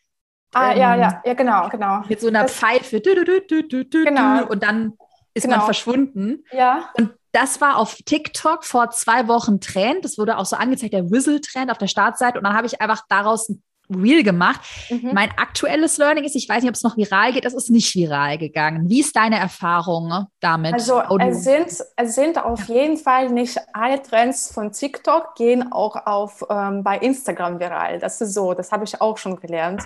[0.55, 2.03] Ah, ähm, ja, ja, ja, genau, genau.
[2.09, 3.01] Mit so einer das, Pfeife.
[3.01, 4.47] Du, du, du, genau.
[4.49, 4.93] Und dann
[5.33, 5.57] ist genau.
[5.57, 6.45] man verschwunden.
[6.53, 6.91] Ja.
[6.93, 10.05] Und das war auf TikTok vor zwei Wochen Trend.
[10.05, 12.37] Das wurde auch so angezeigt, der Whistle-Trend auf der Startseite.
[12.37, 13.63] Und dann habe ich einfach daraus ein
[13.95, 14.61] real gemacht.
[14.91, 15.11] Mhm.
[15.13, 17.95] Mein aktuelles Learning ist, ich weiß nicht, ob es noch viral geht, es ist nicht
[17.95, 18.89] viral gegangen.
[18.89, 20.75] Wie ist deine Erfahrung damit?
[20.75, 26.07] Also es sind, es sind auf jeden Fall nicht alle Trends von TikTok gehen auch
[26.07, 27.99] auf ähm, bei Instagram viral.
[27.99, 29.83] Das ist so, das habe ich auch schon gelernt.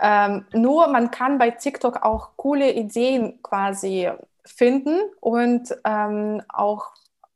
[0.00, 4.10] Ähm, nur man kann bei TikTok auch coole Ideen quasi
[4.44, 6.86] finden und ähm, auch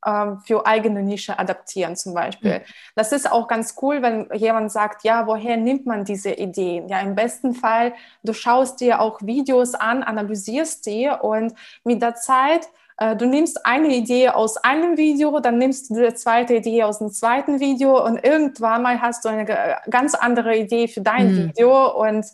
[0.07, 2.59] ähm, für eigene Nische adaptieren zum Beispiel.
[2.59, 2.63] Mhm.
[2.95, 6.89] Das ist auch ganz cool, wenn jemand sagt, ja, woher nimmt man diese Ideen?
[6.89, 12.15] Ja, im besten Fall, du schaust dir auch Videos an, analysierst die und mit der
[12.15, 16.83] Zeit äh, du nimmst eine Idee aus einem Video, dann nimmst du die zweite Idee
[16.83, 19.47] aus dem zweiten Video und irgendwann mal hast du eine
[19.89, 21.49] ganz andere Idee für dein mhm.
[21.49, 22.27] Video und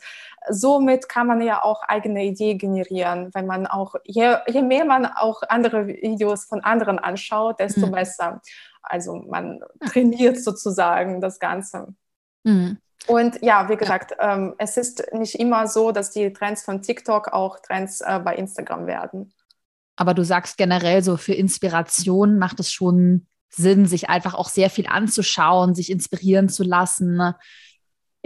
[0.49, 5.07] somit kann man ja auch eigene Ideen generieren, wenn man auch, je, je mehr man
[5.07, 7.93] auch andere Videos von anderen anschaut, desto mhm.
[7.93, 8.41] besser.
[8.83, 11.95] Also man trainiert sozusagen das Ganze.
[12.45, 12.79] Mhm.
[13.07, 14.35] Und ja, wie gesagt, ja.
[14.35, 18.35] ähm, es ist nicht immer so, dass die Trends von TikTok auch Trends äh, bei
[18.35, 19.33] Instagram werden.
[19.97, 24.71] Aber du sagst generell so, für Inspiration macht es schon Sinn, sich einfach auch sehr
[24.71, 27.35] viel anzuschauen, sich inspirieren zu lassen.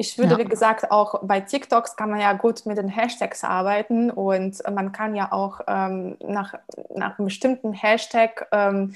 [0.00, 0.38] Ich würde, ja.
[0.38, 4.92] wie gesagt, auch bei TikToks kann man ja gut mit den Hashtags arbeiten und man
[4.92, 6.54] kann ja auch ähm, nach,
[6.94, 8.94] nach einem bestimmten Hashtag ähm,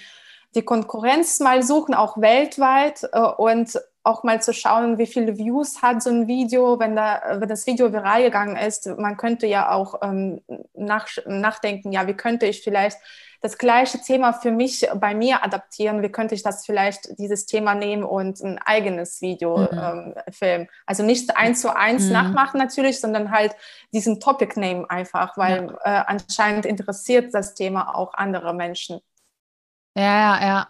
[0.55, 5.83] die Konkurrenz mal suchen, auch weltweit äh, und auch mal zu schauen, wie viele Views
[5.83, 8.87] hat so ein Video, wenn, da, wenn das Video viral gegangen ist.
[8.87, 10.41] Man könnte ja auch ähm,
[10.73, 12.99] nach, nachdenken, ja, wie könnte ich vielleicht
[13.43, 16.01] das gleiche Thema für mich bei mir adaptieren?
[16.03, 19.69] Wie könnte ich das vielleicht, dieses Thema nehmen und ein eigenes Video mhm.
[19.73, 20.69] ähm, filmen?
[20.87, 22.13] Also nicht eins zu eins mhm.
[22.13, 23.55] nachmachen natürlich, sondern halt
[23.93, 26.03] diesen Topic nehmen einfach, weil ja.
[26.03, 29.01] äh, anscheinend interessiert das Thema auch andere Menschen.
[29.95, 30.69] Ja, ja, ja.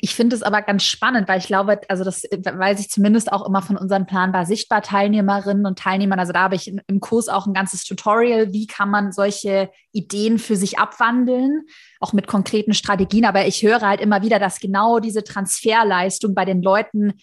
[0.00, 3.44] Ich finde es aber ganz spannend, weil ich glaube, also das weiß ich zumindest auch
[3.44, 6.20] immer von unseren planbar sichtbar Teilnehmerinnen und Teilnehmern.
[6.20, 10.38] Also da habe ich im Kurs auch ein ganzes Tutorial, wie kann man solche Ideen
[10.38, 11.62] für sich abwandeln,
[11.98, 13.24] auch mit konkreten Strategien.
[13.24, 17.14] Aber ich höre halt immer wieder, dass genau diese Transferleistung bei den Leuten,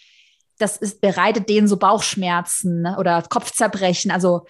[0.58, 4.12] das ist, bereitet denen so Bauchschmerzen ne, oder Kopfzerbrechen.
[4.12, 4.45] Also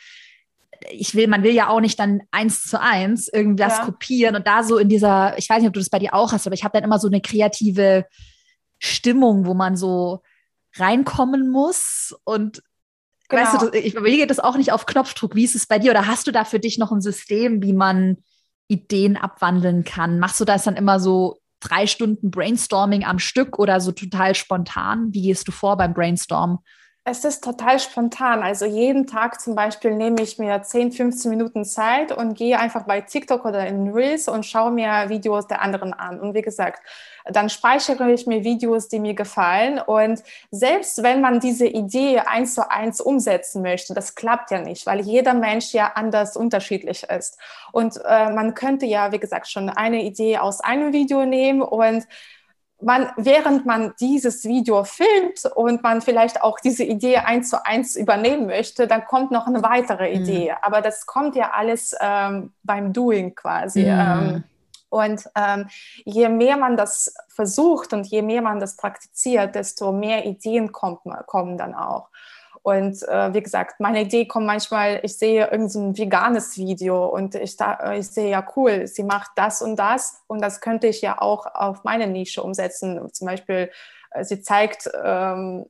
[0.90, 3.86] ich will, man will ja auch nicht dann eins zu eins irgendwas ja.
[3.86, 6.32] kopieren und da so in dieser, ich weiß nicht, ob du das bei dir auch
[6.32, 8.06] hast, aber ich habe dann immer so eine kreative
[8.80, 10.22] Stimmung, wo man so
[10.76, 12.62] reinkommen muss und
[13.30, 13.42] genau.
[13.42, 15.36] weißt du, ich überlege das auch nicht auf Knopfdruck.
[15.36, 15.92] Wie ist es bei dir?
[15.92, 18.18] Oder hast du da für dich noch ein System, wie man
[18.68, 20.20] Ideen abwandeln kann?
[20.20, 25.14] Machst du das dann immer so drei Stunden Brainstorming am Stück oder so total spontan?
[25.14, 26.60] Wie gehst du vor beim Brainstorm?
[27.08, 28.42] Es ist total spontan.
[28.42, 32.88] Also jeden Tag zum Beispiel nehme ich mir 10, 15 Minuten Zeit und gehe einfach
[32.88, 36.20] bei TikTok oder in Reels und schaue mir Videos der anderen an.
[36.20, 36.82] Und wie gesagt,
[37.26, 39.78] dann speichere ich mir Videos, die mir gefallen.
[39.78, 44.88] Und selbst wenn man diese Idee eins zu eins umsetzen möchte, das klappt ja nicht,
[44.88, 47.38] weil jeder Mensch ja anders unterschiedlich ist.
[47.72, 52.08] Und äh, man könnte ja, wie gesagt, schon eine Idee aus einem Video nehmen und
[52.86, 57.96] man, während man dieses Video filmt und man vielleicht auch diese Idee eins zu eins
[57.96, 60.22] übernehmen möchte, dann kommt noch eine weitere mhm.
[60.22, 60.54] Idee.
[60.62, 63.84] Aber das kommt ja alles ähm, beim Doing quasi.
[63.84, 63.90] Mhm.
[63.90, 64.44] Ähm,
[64.90, 65.68] und ähm,
[66.06, 71.00] je mehr man das versucht und je mehr man das praktiziert, desto mehr Ideen kommt,
[71.26, 72.10] kommen dann auch.
[72.66, 77.58] Und äh, wie gesagt, meine Idee kommt manchmal, ich sehe irgendein veganes Video und ich,
[77.58, 81.00] da, äh, ich sehe ja cool, sie macht das und das und das könnte ich
[81.00, 83.08] ja auch auf meine Nische umsetzen.
[83.14, 83.70] Zum Beispiel,
[84.10, 85.68] äh, sie zeigt ähm,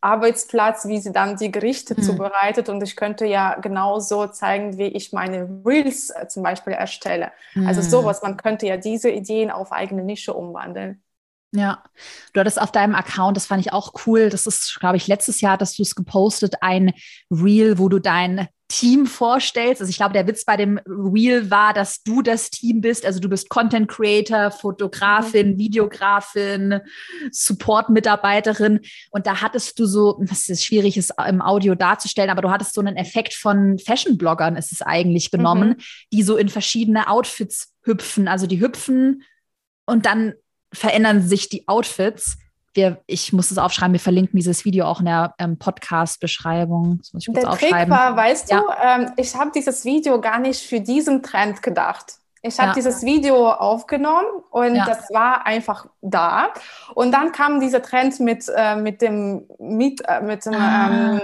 [0.00, 2.02] Arbeitsplatz, wie sie dann die Gerichte mhm.
[2.02, 7.30] zubereitet und ich könnte ja genauso zeigen, wie ich meine Reels äh, zum Beispiel erstelle.
[7.54, 7.68] Mhm.
[7.68, 11.00] Also sowas, man könnte ja diese Ideen auf eigene Nische umwandeln.
[11.52, 11.82] Ja,
[12.34, 14.28] du hattest auf deinem Account, das fand ich auch cool.
[14.28, 16.92] Das ist, glaube ich, letztes Jahr, dass du es gepostet, ein
[17.30, 19.80] Reel, wo du dein Team vorstellst.
[19.80, 23.06] Also ich glaube, der Witz bei dem Reel war, dass du das Team bist.
[23.06, 25.58] Also du bist Content Creator, Fotografin, mhm.
[25.58, 26.80] Videografin,
[27.30, 28.80] Support-Mitarbeiterin.
[29.10, 32.74] Und da hattest du so, das ist schwierig, es im Audio darzustellen, aber du hattest
[32.74, 35.82] so einen Effekt von Fashion-Bloggern, ist es eigentlich genommen, mhm.
[36.12, 38.28] die so in verschiedene Outfits hüpfen.
[38.28, 39.22] Also die hüpfen
[39.86, 40.34] und dann
[40.72, 42.36] verändern sich die Outfits.
[42.74, 47.00] Wir, ich muss es aufschreiben, wir verlinken dieses Video auch in der ähm, Podcast-Beschreibung.
[47.28, 48.60] Der Trick war, weißt ja.
[48.60, 52.18] du, ähm, ich habe dieses Video gar nicht für diesen Trend gedacht.
[52.42, 52.74] Ich habe ja.
[52.74, 54.84] dieses Video aufgenommen und ja.
[54.84, 56.48] das war einfach da.
[56.94, 60.90] Und dann kam dieser Trend mit, äh, mit dem, mit, äh, mit dem ah.
[60.90, 61.20] ähm,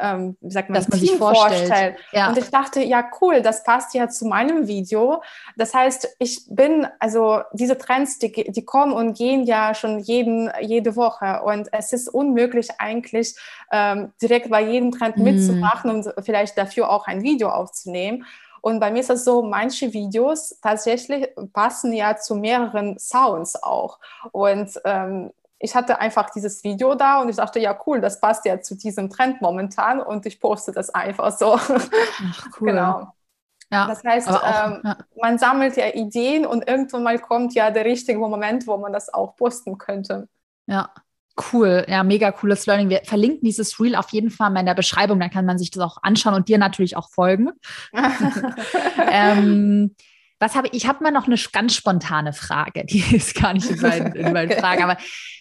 [0.00, 1.68] ähm, wie sagt man, Dass man Team sich vorstellt.
[1.68, 1.96] vorstellt.
[2.12, 2.28] Ja.
[2.28, 5.22] Und ich dachte, ja cool, das passt ja zu meinem Video.
[5.56, 10.50] Das heißt, ich bin, also diese Trends, die, die kommen und gehen ja schon jeden,
[10.60, 11.42] jede Woche.
[11.42, 13.36] Und es ist unmöglich eigentlich,
[13.72, 15.22] ähm, direkt bei jedem Trend mm.
[15.22, 18.24] mitzumachen und vielleicht dafür auch ein Video aufzunehmen.
[18.62, 23.98] Und bei mir ist es so, manche Videos tatsächlich passen ja zu mehreren Sounds auch.
[24.30, 28.44] Und ähm, ich hatte einfach dieses Video da und ich dachte, ja cool, das passt
[28.44, 31.54] ja zu diesem Trend momentan und ich poste das einfach so.
[31.54, 31.68] Ach,
[32.60, 32.68] cool.
[32.68, 33.12] genau.
[33.70, 34.96] Ja, das heißt, auch, ähm, ja.
[35.20, 39.12] man sammelt ja Ideen und irgendwann mal kommt ja der richtige Moment, wo man das
[39.12, 40.28] auch posten könnte.
[40.66, 40.90] Ja,
[41.52, 42.90] Cool, ja, mega cooles Learning.
[42.90, 45.70] Wir verlinken dieses Reel auf jeden Fall mal in der Beschreibung, dann kann man sich
[45.70, 47.50] das auch anschauen und dir natürlich auch folgen.
[49.10, 49.94] ähm,
[50.38, 50.74] Was habe ich?
[50.74, 52.84] Ich habe mal noch eine ganz spontane Frage.
[52.84, 54.98] Die ist gar nicht in meinen, in meinen Fragen, aber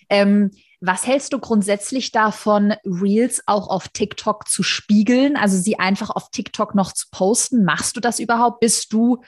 [0.10, 5.36] ähm, was hältst du grundsätzlich davon, Reels auch auf TikTok zu spiegeln?
[5.38, 7.64] Also sie einfach auf TikTok noch zu posten?
[7.66, 8.62] Machst du das überhaupt?
[8.62, 9.22] Bist du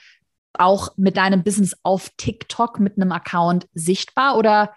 [0.54, 4.74] auch mit deinem Business auf TikTok mit einem Account sichtbar oder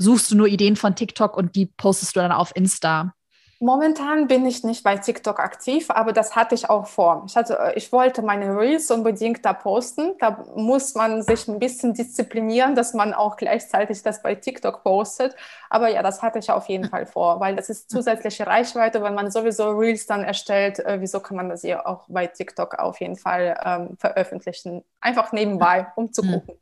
[0.00, 3.14] suchst du nur Ideen von TikTok und die postest du dann auf Insta?
[3.62, 7.24] Momentan bin ich nicht bei TikTok aktiv, aber das hatte ich auch vor.
[7.26, 10.14] Ich, hatte, ich wollte meine Reels unbedingt da posten.
[10.18, 15.36] Da muss man sich ein bisschen disziplinieren, dass man auch gleichzeitig das bei TikTok postet.
[15.68, 19.02] Aber ja, das hatte ich auf jeden Fall vor, weil das ist zusätzliche Reichweite.
[19.02, 22.78] Wenn man sowieso Reels dann erstellt, äh, wieso kann man das ja auch bei TikTok
[22.78, 24.84] auf jeden Fall ähm, veröffentlichen?
[25.02, 26.54] Einfach nebenbei, um zu gucken,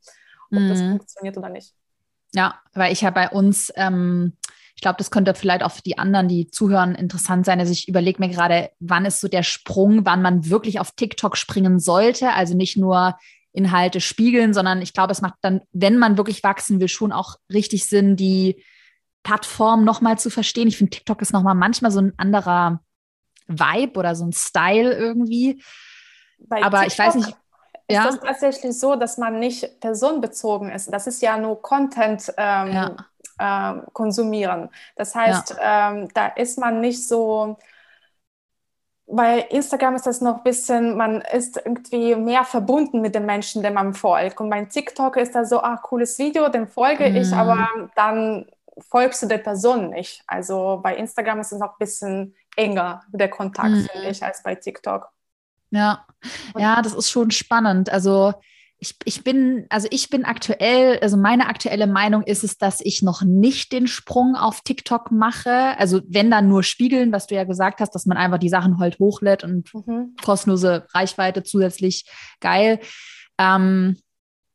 [0.51, 0.97] ob das mhm.
[0.97, 1.78] funktioniert oder nicht.
[2.35, 4.35] Ja, weil ich ja bei uns ähm
[4.79, 7.59] ich glaube, das könnte vielleicht auch für die anderen, die zuhören, interessant sein.
[7.59, 11.37] Also ich überlege mir gerade, wann ist so der Sprung, wann man wirklich auf TikTok
[11.37, 12.33] springen sollte.
[12.35, 13.19] Also nicht nur
[13.51, 17.39] Inhalte spiegeln, sondern ich glaube, es macht dann, wenn man wirklich wachsen will, schon auch
[17.53, 18.63] richtig Sinn, die
[19.25, 20.69] Plattform nochmal zu verstehen.
[20.69, 22.81] Ich finde, TikTok ist nochmal manchmal so ein anderer
[23.49, 25.61] Vibe oder so ein Style irgendwie.
[26.39, 27.37] Bei Aber TikTok ich weiß nicht.
[27.89, 28.05] Ist ja?
[28.05, 30.93] das tatsächlich so, dass man nicht personenbezogen ist?
[30.93, 32.33] Das ist ja nur Content.
[32.37, 32.97] Ähm, ja
[33.39, 34.69] äh, konsumieren.
[34.97, 35.93] Das heißt, ja.
[35.93, 37.57] ähm, da ist man nicht so,
[39.07, 43.63] bei Instagram ist das noch ein bisschen, man ist irgendwie mehr verbunden mit den Menschen,
[43.63, 44.41] dem man folgt.
[44.41, 47.17] Und bei TikTok ist das so, ach, cooles Video, dem folge mhm.
[47.17, 48.47] ich, aber dann
[48.91, 50.23] folgst du der Person nicht.
[50.27, 53.89] Also bei Instagram ist es noch ein bisschen enger, der Kontakt, mhm.
[53.91, 55.11] finde ich, als bei TikTok.
[55.71, 56.07] Ja,
[56.57, 57.91] ja, das ist schon spannend.
[57.91, 58.35] Also
[58.81, 63.03] ich, ich bin, also ich bin aktuell, also meine aktuelle Meinung ist es, dass ich
[63.03, 65.77] noch nicht den Sprung auf TikTok mache.
[65.79, 68.79] Also wenn dann nur spiegeln, was du ja gesagt hast, dass man einfach die Sachen
[68.79, 70.15] halt hochlädt und mhm.
[70.23, 72.09] kostenlose Reichweite zusätzlich
[72.41, 72.79] geil.
[73.39, 73.97] Ähm,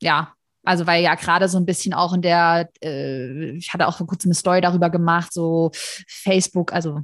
[0.02, 3.97] ja, also weil ja gerade so ein bisschen auch in der, äh, ich hatte auch
[3.97, 5.71] vor kurzem eine Story darüber gemacht, so
[6.08, 7.02] Facebook, also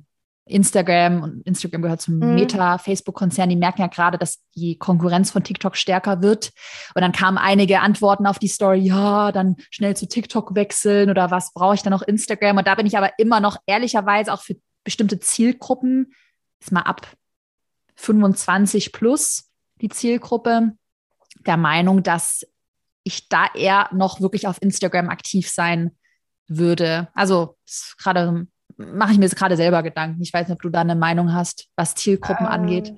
[0.50, 2.36] Instagram und Instagram gehört zum mhm.
[2.36, 6.52] Meta-Facebook-Konzern, die merken ja gerade, dass die Konkurrenz von TikTok stärker wird.
[6.96, 11.32] Und dann kamen einige Antworten auf die Story, ja, dann schnell zu TikTok wechseln oder
[11.32, 12.58] was brauche ich dann noch Instagram?
[12.58, 16.14] Und da bin ich aber immer noch ehrlicherweise auch für bestimmte Zielgruppen,
[16.60, 17.08] ist mal ab
[17.96, 20.74] 25 plus die Zielgruppe,
[21.46, 22.46] der Meinung, dass
[23.04, 25.96] ich da eher noch wirklich auf Instagram aktiv sein
[26.48, 27.10] würde.
[27.14, 27.58] Also
[27.98, 28.48] gerade
[28.80, 30.22] mache ich mir jetzt gerade selber Gedanken.
[30.22, 32.94] Ich weiß nicht, ob du da eine Meinung hast, was Zielgruppen ähm, angeht.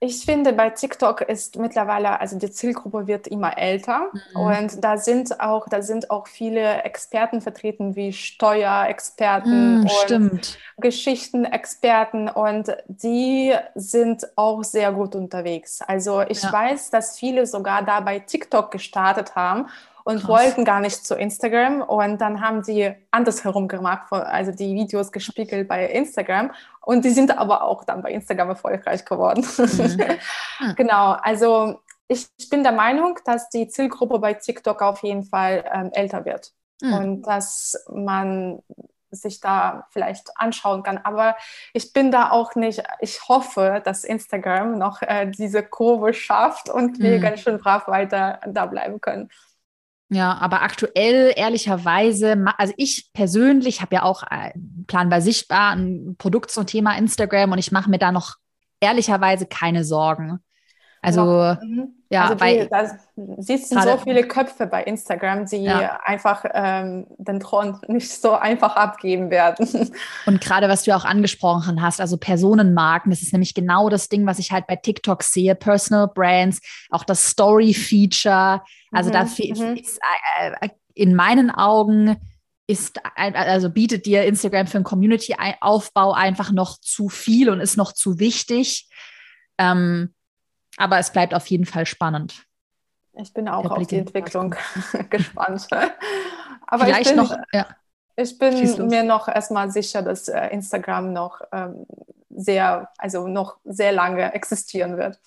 [0.00, 4.40] Ich finde, bei TikTok ist mittlerweile, also die Zielgruppe wird immer älter mhm.
[4.40, 10.58] und da sind auch, da sind auch viele Experten vertreten, wie Steuerexperten mhm, und stimmt.
[10.76, 15.80] Geschichtenexperten und die sind auch sehr gut unterwegs.
[15.80, 16.52] Also ich ja.
[16.52, 19.68] weiß, dass viele sogar da bei TikTok gestartet haben
[20.04, 20.28] und Krass.
[20.28, 21.80] wollten gar nicht zu Instagram.
[21.80, 26.52] Und dann haben sie andersherum gemacht, also die Videos gespiegelt bei Instagram.
[26.82, 29.46] Und die sind aber auch dann bei Instagram erfolgreich geworden.
[29.56, 30.18] Mhm.
[30.76, 35.90] genau, also ich bin der Meinung, dass die Zielgruppe bei TikTok auf jeden Fall ähm,
[35.92, 36.52] älter wird.
[36.82, 36.92] Mhm.
[36.92, 38.62] Und dass man
[39.10, 40.98] sich da vielleicht anschauen kann.
[40.98, 41.36] Aber
[41.72, 46.98] ich bin da auch nicht, ich hoffe, dass Instagram noch äh, diese Kurve schafft und
[46.98, 47.22] wir mhm.
[47.22, 49.30] ganz schön brav weiter da bleiben können.
[50.14, 56.14] Ja, aber aktuell ehrlicherweise, also ich persönlich habe ja auch einen Plan bei sichtbar ein
[56.18, 58.36] Produkt zum Thema Instagram und ich mache mir da noch
[58.78, 60.38] ehrlicherweise keine Sorgen.
[61.02, 62.03] Also, mhm.
[62.14, 62.68] Ja, also weil.
[62.68, 62.98] Da
[63.38, 65.98] sitzen so viele Köpfe bei Instagram, die ja.
[66.04, 69.92] einfach ähm, den Thron nicht so einfach abgeben werden.
[70.26, 74.26] Und gerade was du auch angesprochen hast, also Personenmarken, das ist nämlich genau das Ding,
[74.26, 78.62] was ich halt bei TikTok sehe: Personal Brands, auch das Story-Feature.
[78.92, 79.12] Also, mhm.
[79.12, 82.16] da ist äh, äh, in meinen Augen
[82.66, 87.92] ist, also bietet dir Instagram für einen Community-Aufbau einfach noch zu viel und ist noch
[87.92, 88.88] zu wichtig.
[89.58, 90.14] Ähm,
[90.76, 92.44] aber es bleibt auf jeden Fall spannend.
[93.16, 94.54] Ich bin auch auf die Entwicklung
[95.10, 95.68] gespannt.
[96.66, 97.66] Aber Vielleicht ich bin, noch, ja.
[98.16, 101.86] ich bin mir noch erstmal sicher, dass äh, Instagram noch ähm,
[102.30, 105.20] sehr, also noch sehr lange existieren wird.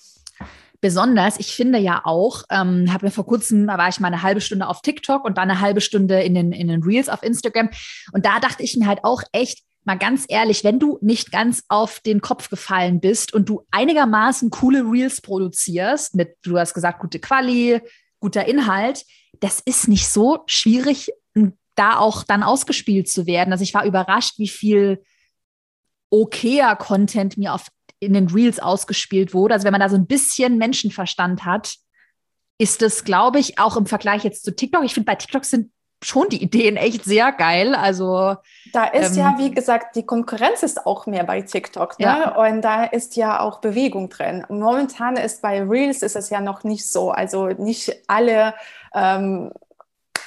[0.82, 4.22] Besonders, ich finde ja auch, ähm, habe mir vor kurzem, da war ich mal eine
[4.22, 7.24] halbe Stunde auf TikTok und dann eine halbe Stunde in den, in den Reels auf
[7.24, 7.70] Instagram.
[8.12, 11.64] Und da dachte ich mir halt auch echt, mal ganz ehrlich, wenn du nicht ganz
[11.70, 17.00] auf den Kopf gefallen bist und du einigermaßen coole Reels produzierst, mit, du hast gesagt,
[17.00, 17.82] gute Quali,
[18.20, 19.06] guter Inhalt,
[19.40, 21.12] das ist nicht so schwierig,
[21.76, 23.52] da auch dann ausgespielt zu werden.
[23.52, 25.04] Also ich war überrascht, wie viel
[26.10, 27.68] okayer Content mir auf,
[28.00, 29.54] in den Reels ausgespielt wurde.
[29.54, 31.76] Also wenn man da so ein bisschen Menschenverstand hat,
[32.58, 34.84] ist es, glaube ich, auch im Vergleich jetzt zu TikTok.
[34.84, 35.72] Ich finde, bei TikTok sind
[36.04, 37.74] schon die Ideen echt sehr geil.
[37.74, 38.36] Also
[38.72, 42.06] da ist ähm, ja, wie gesagt, die Konkurrenz ist auch mehr bei TikTok, ne?
[42.06, 42.36] Ja.
[42.36, 44.46] Und da ist ja auch Bewegung drin.
[44.50, 47.12] Momentan ist bei Reels ist es ja noch nicht so.
[47.12, 48.54] Also nicht alle
[48.94, 49.52] ähm,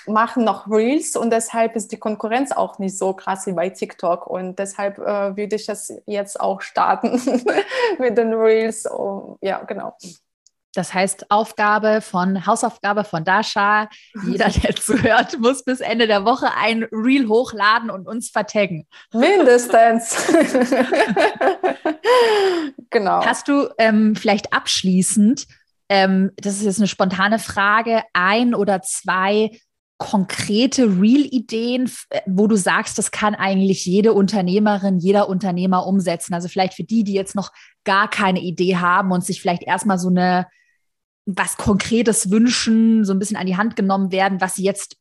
[0.06, 4.26] machen noch Reels und deshalb ist die Konkurrenz auch nicht so krass wie bei TikTok.
[4.26, 7.20] Und deshalb äh, würde ich das jetzt auch starten
[7.98, 8.90] mit den Reels.
[8.90, 9.96] Oh, ja, genau.
[10.74, 13.88] Das heißt, Aufgabe von Hausaufgabe von Dasha.
[14.24, 18.86] Jeder, der zuhört, muss bis Ende der Woche ein Reel hochladen und uns vertaggen.
[19.12, 20.16] Mindestens.
[22.90, 23.24] genau.
[23.24, 25.46] Hast du ähm, vielleicht abschließend,
[25.88, 29.50] ähm, das ist jetzt eine spontane Frage, ein oder zwei
[29.98, 36.32] konkrete Real-Ideen, äh, wo du sagst, das kann eigentlich jede Unternehmerin, jeder Unternehmer umsetzen?
[36.32, 37.52] Also vielleicht für die, die jetzt noch
[37.84, 40.46] gar keine Idee haben und sich vielleicht erstmal so eine
[41.26, 44.96] was Konkretes wünschen, so ein bisschen an die Hand genommen werden, was sie jetzt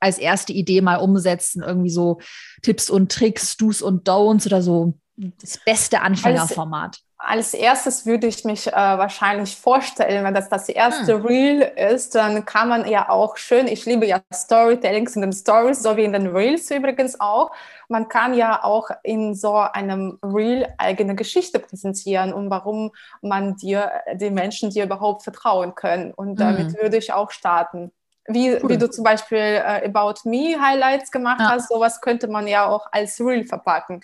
[0.00, 2.20] als erste Idee mal umsetzen, irgendwie so
[2.62, 6.98] Tipps und Tricks, Do's und Don'ts oder so das beste Anfängerformat.
[7.24, 11.26] Als, erstes würde ich mich äh, wahrscheinlich vorstellen, wenn das das erste hm.
[11.26, 15.82] Reel ist, dann kann man ja auch schön, ich liebe ja Storytellings in den Stories,
[15.82, 17.52] so wie in den Reels übrigens auch,
[17.88, 23.90] man kann ja auch in so einem Reel eigene Geschichte präsentieren und warum man dir,
[24.14, 26.12] die Menschen dir überhaupt vertrauen können.
[26.12, 26.82] Und damit mhm.
[26.82, 27.92] würde ich auch starten.
[28.26, 28.68] Wie, cool.
[28.68, 31.50] wie du zum Beispiel äh, About Me Highlights gemacht ja.
[31.50, 34.02] hast, sowas könnte man ja auch als Reel verpacken.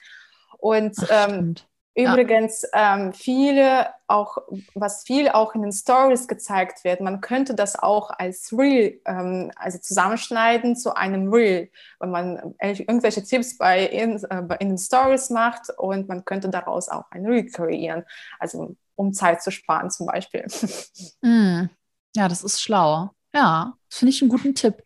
[0.58, 1.54] Und Ach, ähm,
[1.98, 2.94] Übrigens, ja.
[2.94, 4.38] ähm, viele auch,
[4.74, 9.50] was viel auch in den Stories gezeigt wird, man könnte das auch als Reel, ähm,
[9.56, 15.30] also zusammenschneiden zu einem Reel, wenn man irgendwelche Tipps bei in, äh, in den Stories
[15.30, 18.04] macht und man könnte daraus auch ein Reel kreieren,
[18.38, 20.46] also um Zeit zu sparen zum Beispiel.
[21.20, 21.68] Mm.
[22.14, 23.10] Ja, das ist schlau.
[23.34, 24.82] Ja, das finde ich einen guten Tipp.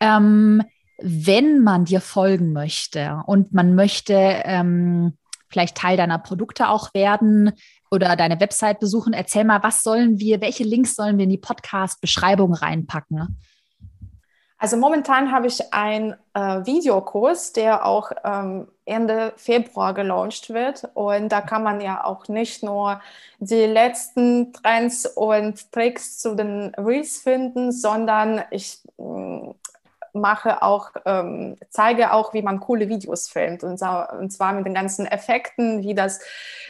[0.00, 0.62] Ähm,
[0.98, 5.16] wenn man dir folgen möchte und man möchte ähm,
[5.48, 7.52] vielleicht Teil deiner Produkte auch werden
[7.90, 9.12] oder deine Website besuchen.
[9.12, 13.38] Erzähl mal, was sollen wir, welche Links sollen wir in die Podcast-Beschreibung reinpacken?
[14.58, 20.88] Also momentan habe ich einen äh, Videokurs, der auch ähm, Ende Februar gelauncht wird.
[20.94, 23.00] Und da kann man ja auch nicht nur
[23.38, 29.50] die letzten Trends und Tricks zu den Reels finden, sondern ich mm,
[30.16, 34.74] mache auch, ähm, zeige auch, wie man coole Videos filmt und, und, zwar mit den
[34.74, 36.20] ganzen Effekten, wie das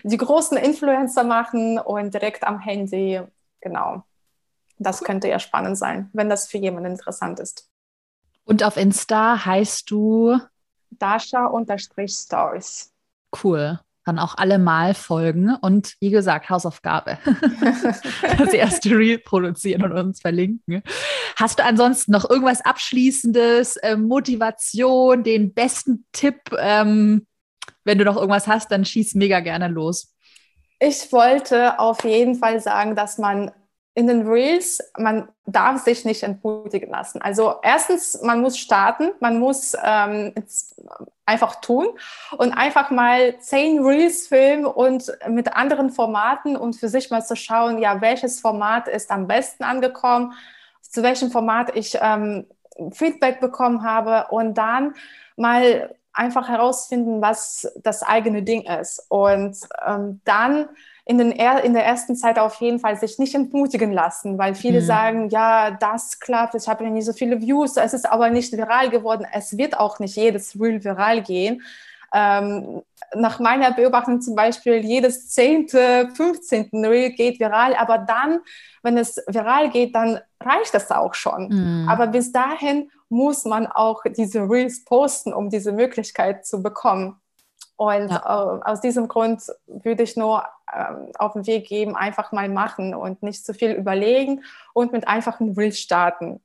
[0.03, 3.21] die großen Influencer machen und direkt am Handy.
[3.61, 4.03] Genau.
[4.79, 7.71] Das könnte ja spannend sein, wenn das für jemanden interessant ist.
[8.45, 10.39] Und auf Insta heißt du
[10.91, 12.93] Dasha-Stories.
[13.43, 17.19] Cool dann auch alle mal folgen und wie gesagt, Hausaufgabe.
[18.39, 20.83] das erste Reel produzieren und uns verlinken.
[21.35, 26.41] Hast du ansonsten noch irgendwas Abschließendes, äh, Motivation, den besten Tipp?
[26.57, 27.27] Ähm,
[27.85, 30.15] wenn du noch irgendwas hast, dann schieß mega gerne los.
[30.79, 33.51] Ich wollte auf jeden Fall sagen, dass man
[33.97, 37.23] in den Reels, man darf sich nicht entmutigen lassen.
[37.23, 40.35] Also erstens, man muss starten, man muss ähm,
[41.25, 41.87] einfach tun
[42.37, 47.37] und einfach mal zehn Reels filmen und mit anderen Formaten und für sich mal zu
[47.37, 50.35] schauen, ja, welches Format ist am besten angekommen,
[50.83, 52.47] zu welchem Format ich ähm,
[52.93, 54.95] Feedback bekommen habe und dann
[55.37, 59.07] mal einfach herausfinden, was das eigene Ding ist.
[59.09, 60.69] Und ähm, dann
[61.09, 64.57] in, den er, in der ersten Zeit auf jeden Fall sich nicht entmutigen lassen, weil
[64.57, 64.85] viele mhm.
[64.85, 68.53] sagen, ja, das klappt, ich habe ja nicht so viele Views, es ist aber nicht
[68.53, 69.25] viral geworden.
[69.33, 71.63] Es wird auch nicht jedes Reel viral gehen.
[72.13, 72.83] Ähm,
[73.15, 76.71] nach meiner Beobachtung zum Beispiel, jedes zehnte, 15.
[76.73, 78.41] Reel geht viral, aber dann,
[78.83, 81.49] wenn es viral geht, dann reicht das auch schon.
[81.49, 81.89] Mhm.
[81.89, 87.21] Aber bis dahin muss man auch diese Reels posten, um diese Möglichkeit zu bekommen.
[87.77, 88.61] Und ja.
[88.65, 90.43] aus diesem Grund würde ich nur
[91.19, 94.45] auf den Weg geben, einfach mal machen und nicht zu viel überlegen
[94.75, 96.41] und mit einfachen Reels starten.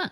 [0.00, 0.10] Hm.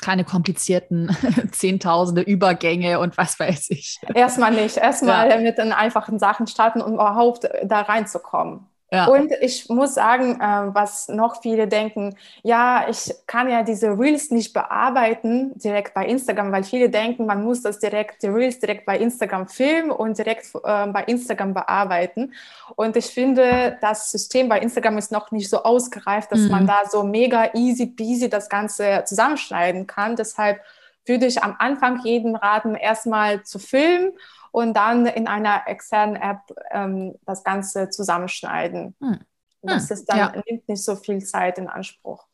[0.00, 1.16] Keine komplizierten
[1.52, 3.98] Zehntausende Übergänge und was weiß ich.
[4.14, 4.76] Erstmal nicht.
[4.76, 5.38] Erstmal ja.
[5.38, 8.69] mit den einfachen Sachen starten, um überhaupt da reinzukommen.
[8.92, 9.06] Ja.
[9.06, 14.32] Und ich muss sagen, äh, was noch viele denken, ja, ich kann ja diese Reels
[14.32, 18.86] nicht bearbeiten direkt bei Instagram, weil viele denken, man muss das direkt, die Reels direkt
[18.86, 22.32] bei Instagram filmen und direkt äh, bei Instagram bearbeiten.
[22.74, 26.50] Und ich finde, das System bei Instagram ist noch nicht so ausgereift, dass mhm.
[26.50, 30.16] man da so mega easy peasy das Ganze zusammenschneiden kann.
[30.16, 30.60] Deshalb
[31.06, 34.12] würde ich am Anfang jeden raten, erstmal zu filmen
[34.52, 36.40] und dann in einer externen App
[36.70, 38.96] ähm, das Ganze zusammenschneiden.
[39.00, 39.18] Hm.
[39.62, 39.94] Das hm.
[39.94, 40.32] ist dann, ja.
[40.46, 42.24] nimmt nicht so viel Zeit in Anspruch.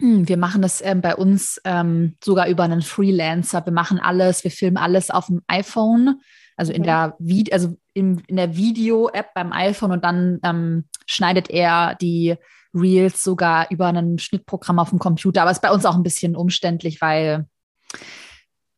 [0.00, 3.64] Hm, wir machen das ähm, bei uns ähm, sogar über einen Freelancer.
[3.64, 6.20] Wir machen alles, wir filmen alles auf dem iPhone,
[6.56, 6.86] also in mhm.
[6.86, 12.36] der Vide also in, in der Video-App beim iPhone und dann ähm, schneidet er die
[12.74, 15.42] Reels sogar über ein Schnittprogramm auf dem Computer.
[15.42, 17.46] Aber es ist bei uns auch ein bisschen umständlich, weil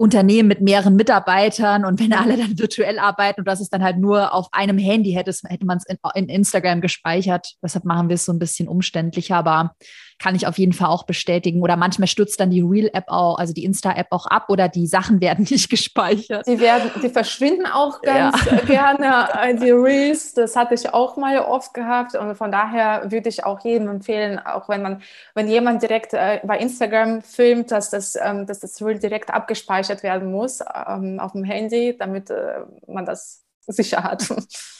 [0.01, 3.99] Unternehmen mit mehreren Mitarbeitern und wenn alle dann virtuell arbeiten und das ist dann halt
[3.99, 7.57] nur auf einem Handy, hätte, hätte man es in, in, Instagram gespeichert.
[7.63, 9.77] Deshalb machen wir es so ein bisschen umständlicher, aber
[10.21, 11.63] kann ich auf jeden Fall auch bestätigen.
[11.63, 15.21] Oder manchmal stürzt dann die Real-App auch, also die Insta-App auch ab oder die Sachen
[15.21, 16.47] werden nicht gespeichert.
[16.47, 18.57] Die werden, die verschwinden auch ganz ja.
[18.67, 20.35] gerne, äh, die Reels.
[20.35, 22.15] Das hatte ich auch mal oft gehabt.
[22.15, 25.03] Und von daher würde ich auch jedem empfehlen, auch wenn man,
[25.35, 30.03] wenn jemand direkt äh, bei Instagram filmt, dass das, ähm, dass das Reel direkt abgespeichert
[30.03, 34.29] werden muss ähm, auf dem Handy, damit äh, man das sicher hat.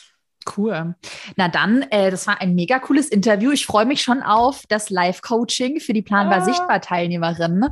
[0.57, 0.95] Cool.
[1.35, 3.51] Na dann, äh, das war ein mega cooles Interview.
[3.51, 6.45] Ich freue mich schon auf das Live-Coaching für die planbar ah.
[6.45, 7.69] sichtbar Teilnehmerinnen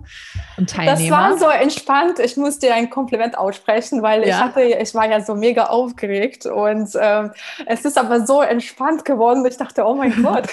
[0.57, 0.97] und Teilnehmer.
[0.97, 2.19] Das war so entspannt.
[2.19, 4.27] Ich muss dir ein Kompliment aussprechen, weil ja.
[4.27, 7.31] ich hatte, ich war ja so mega aufgeregt und ähm,
[7.65, 9.45] es ist aber so entspannt geworden.
[9.45, 10.47] Ich dachte, oh mein Gott.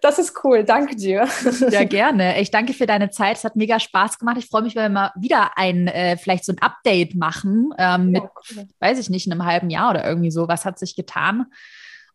[0.00, 0.64] das ist cool.
[0.64, 1.26] Danke dir.
[1.70, 2.40] Ja, gerne.
[2.40, 3.36] Ich danke für deine Zeit.
[3.36, 4.36] Es hat mega Spaß gemacht.
[4.38, 8.10] Ich freue mich, wenn wir mal wieder ein, äh, vielleicht so ein Update machen ähm,
[8.12, 8.68] mit, ja, cool.
[8.80, 11.46] weiß ich nicht, einem halben Jahr oder irgendwie so, was hat sich getan.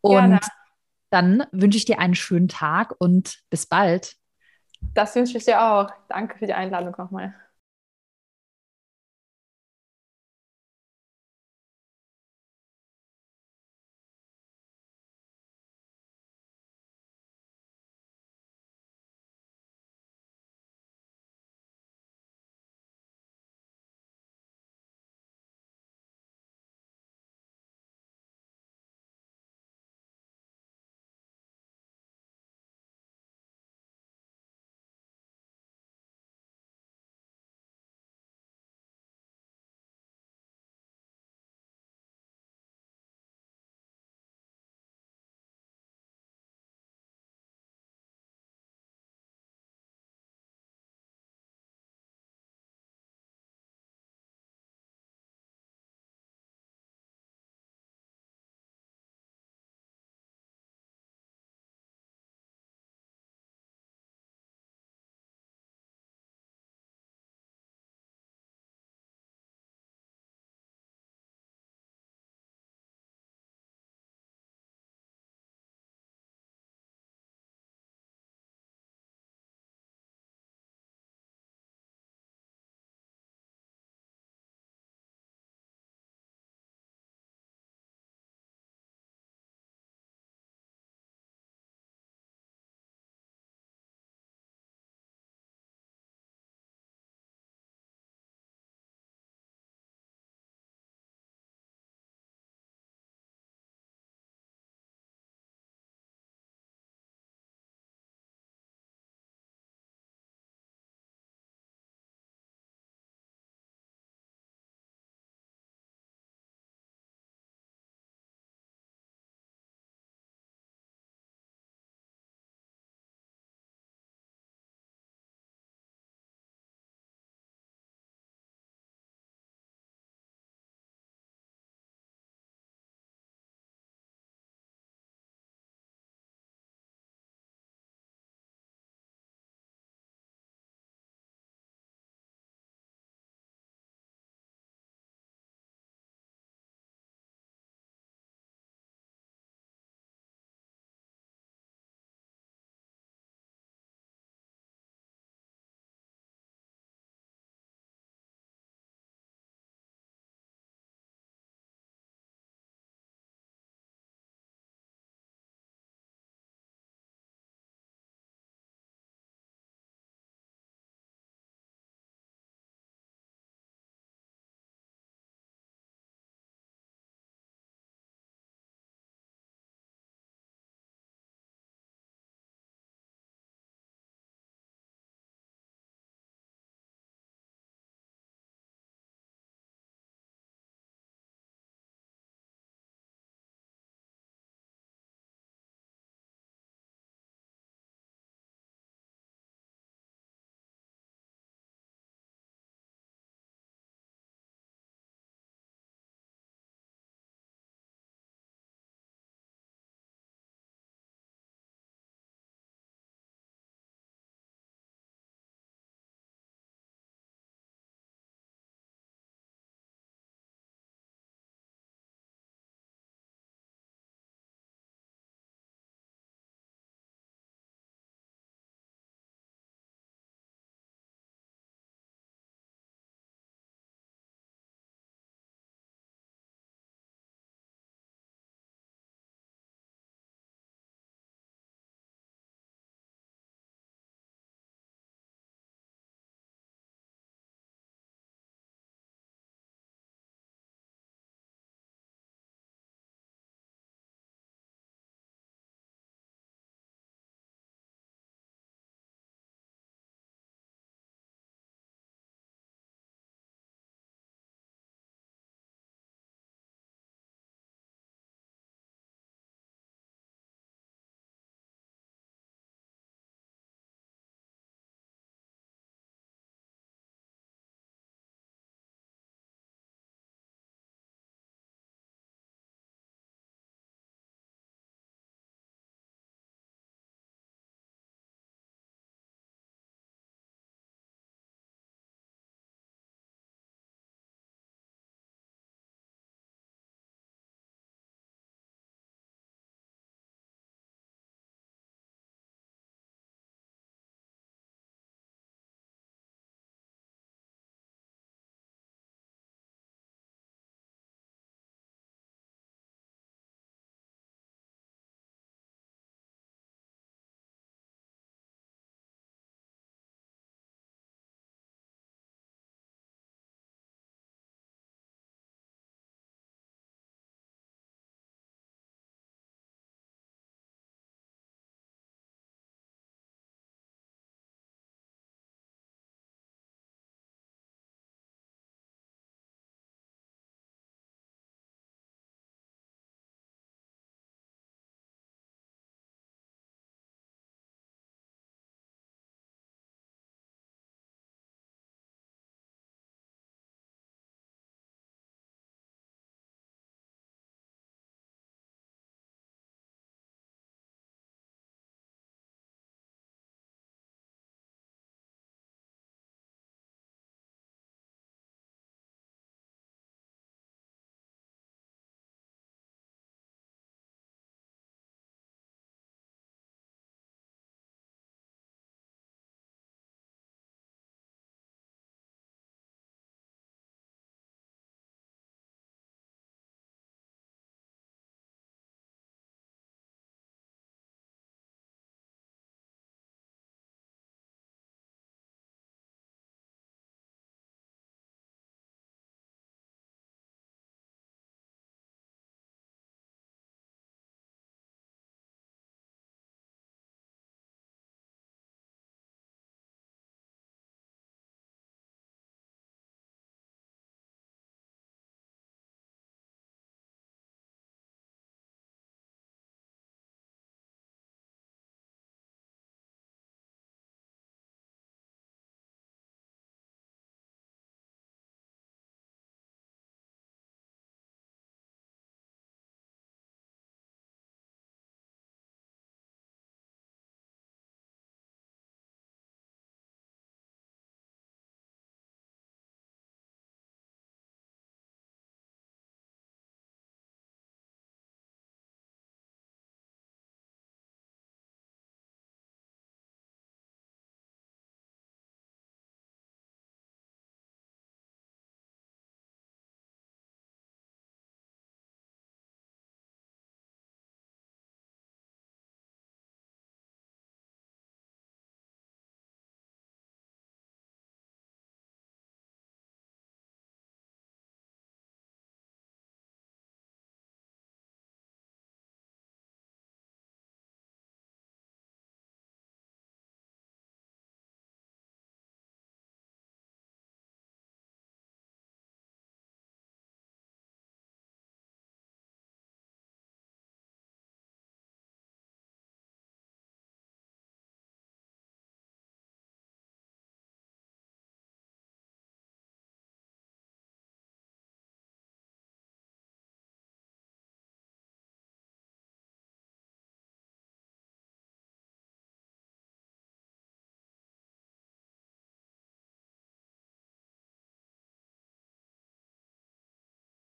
[0.02, 0.40] Und Gerne.
[1.10, 4.16] dann wünsche ich dir einen schönen Tag und bis bald.
[4.94, 5.90] Das wünsche ich dir auch.
[6.08, 7.34] Danke für die Einladung nochmal.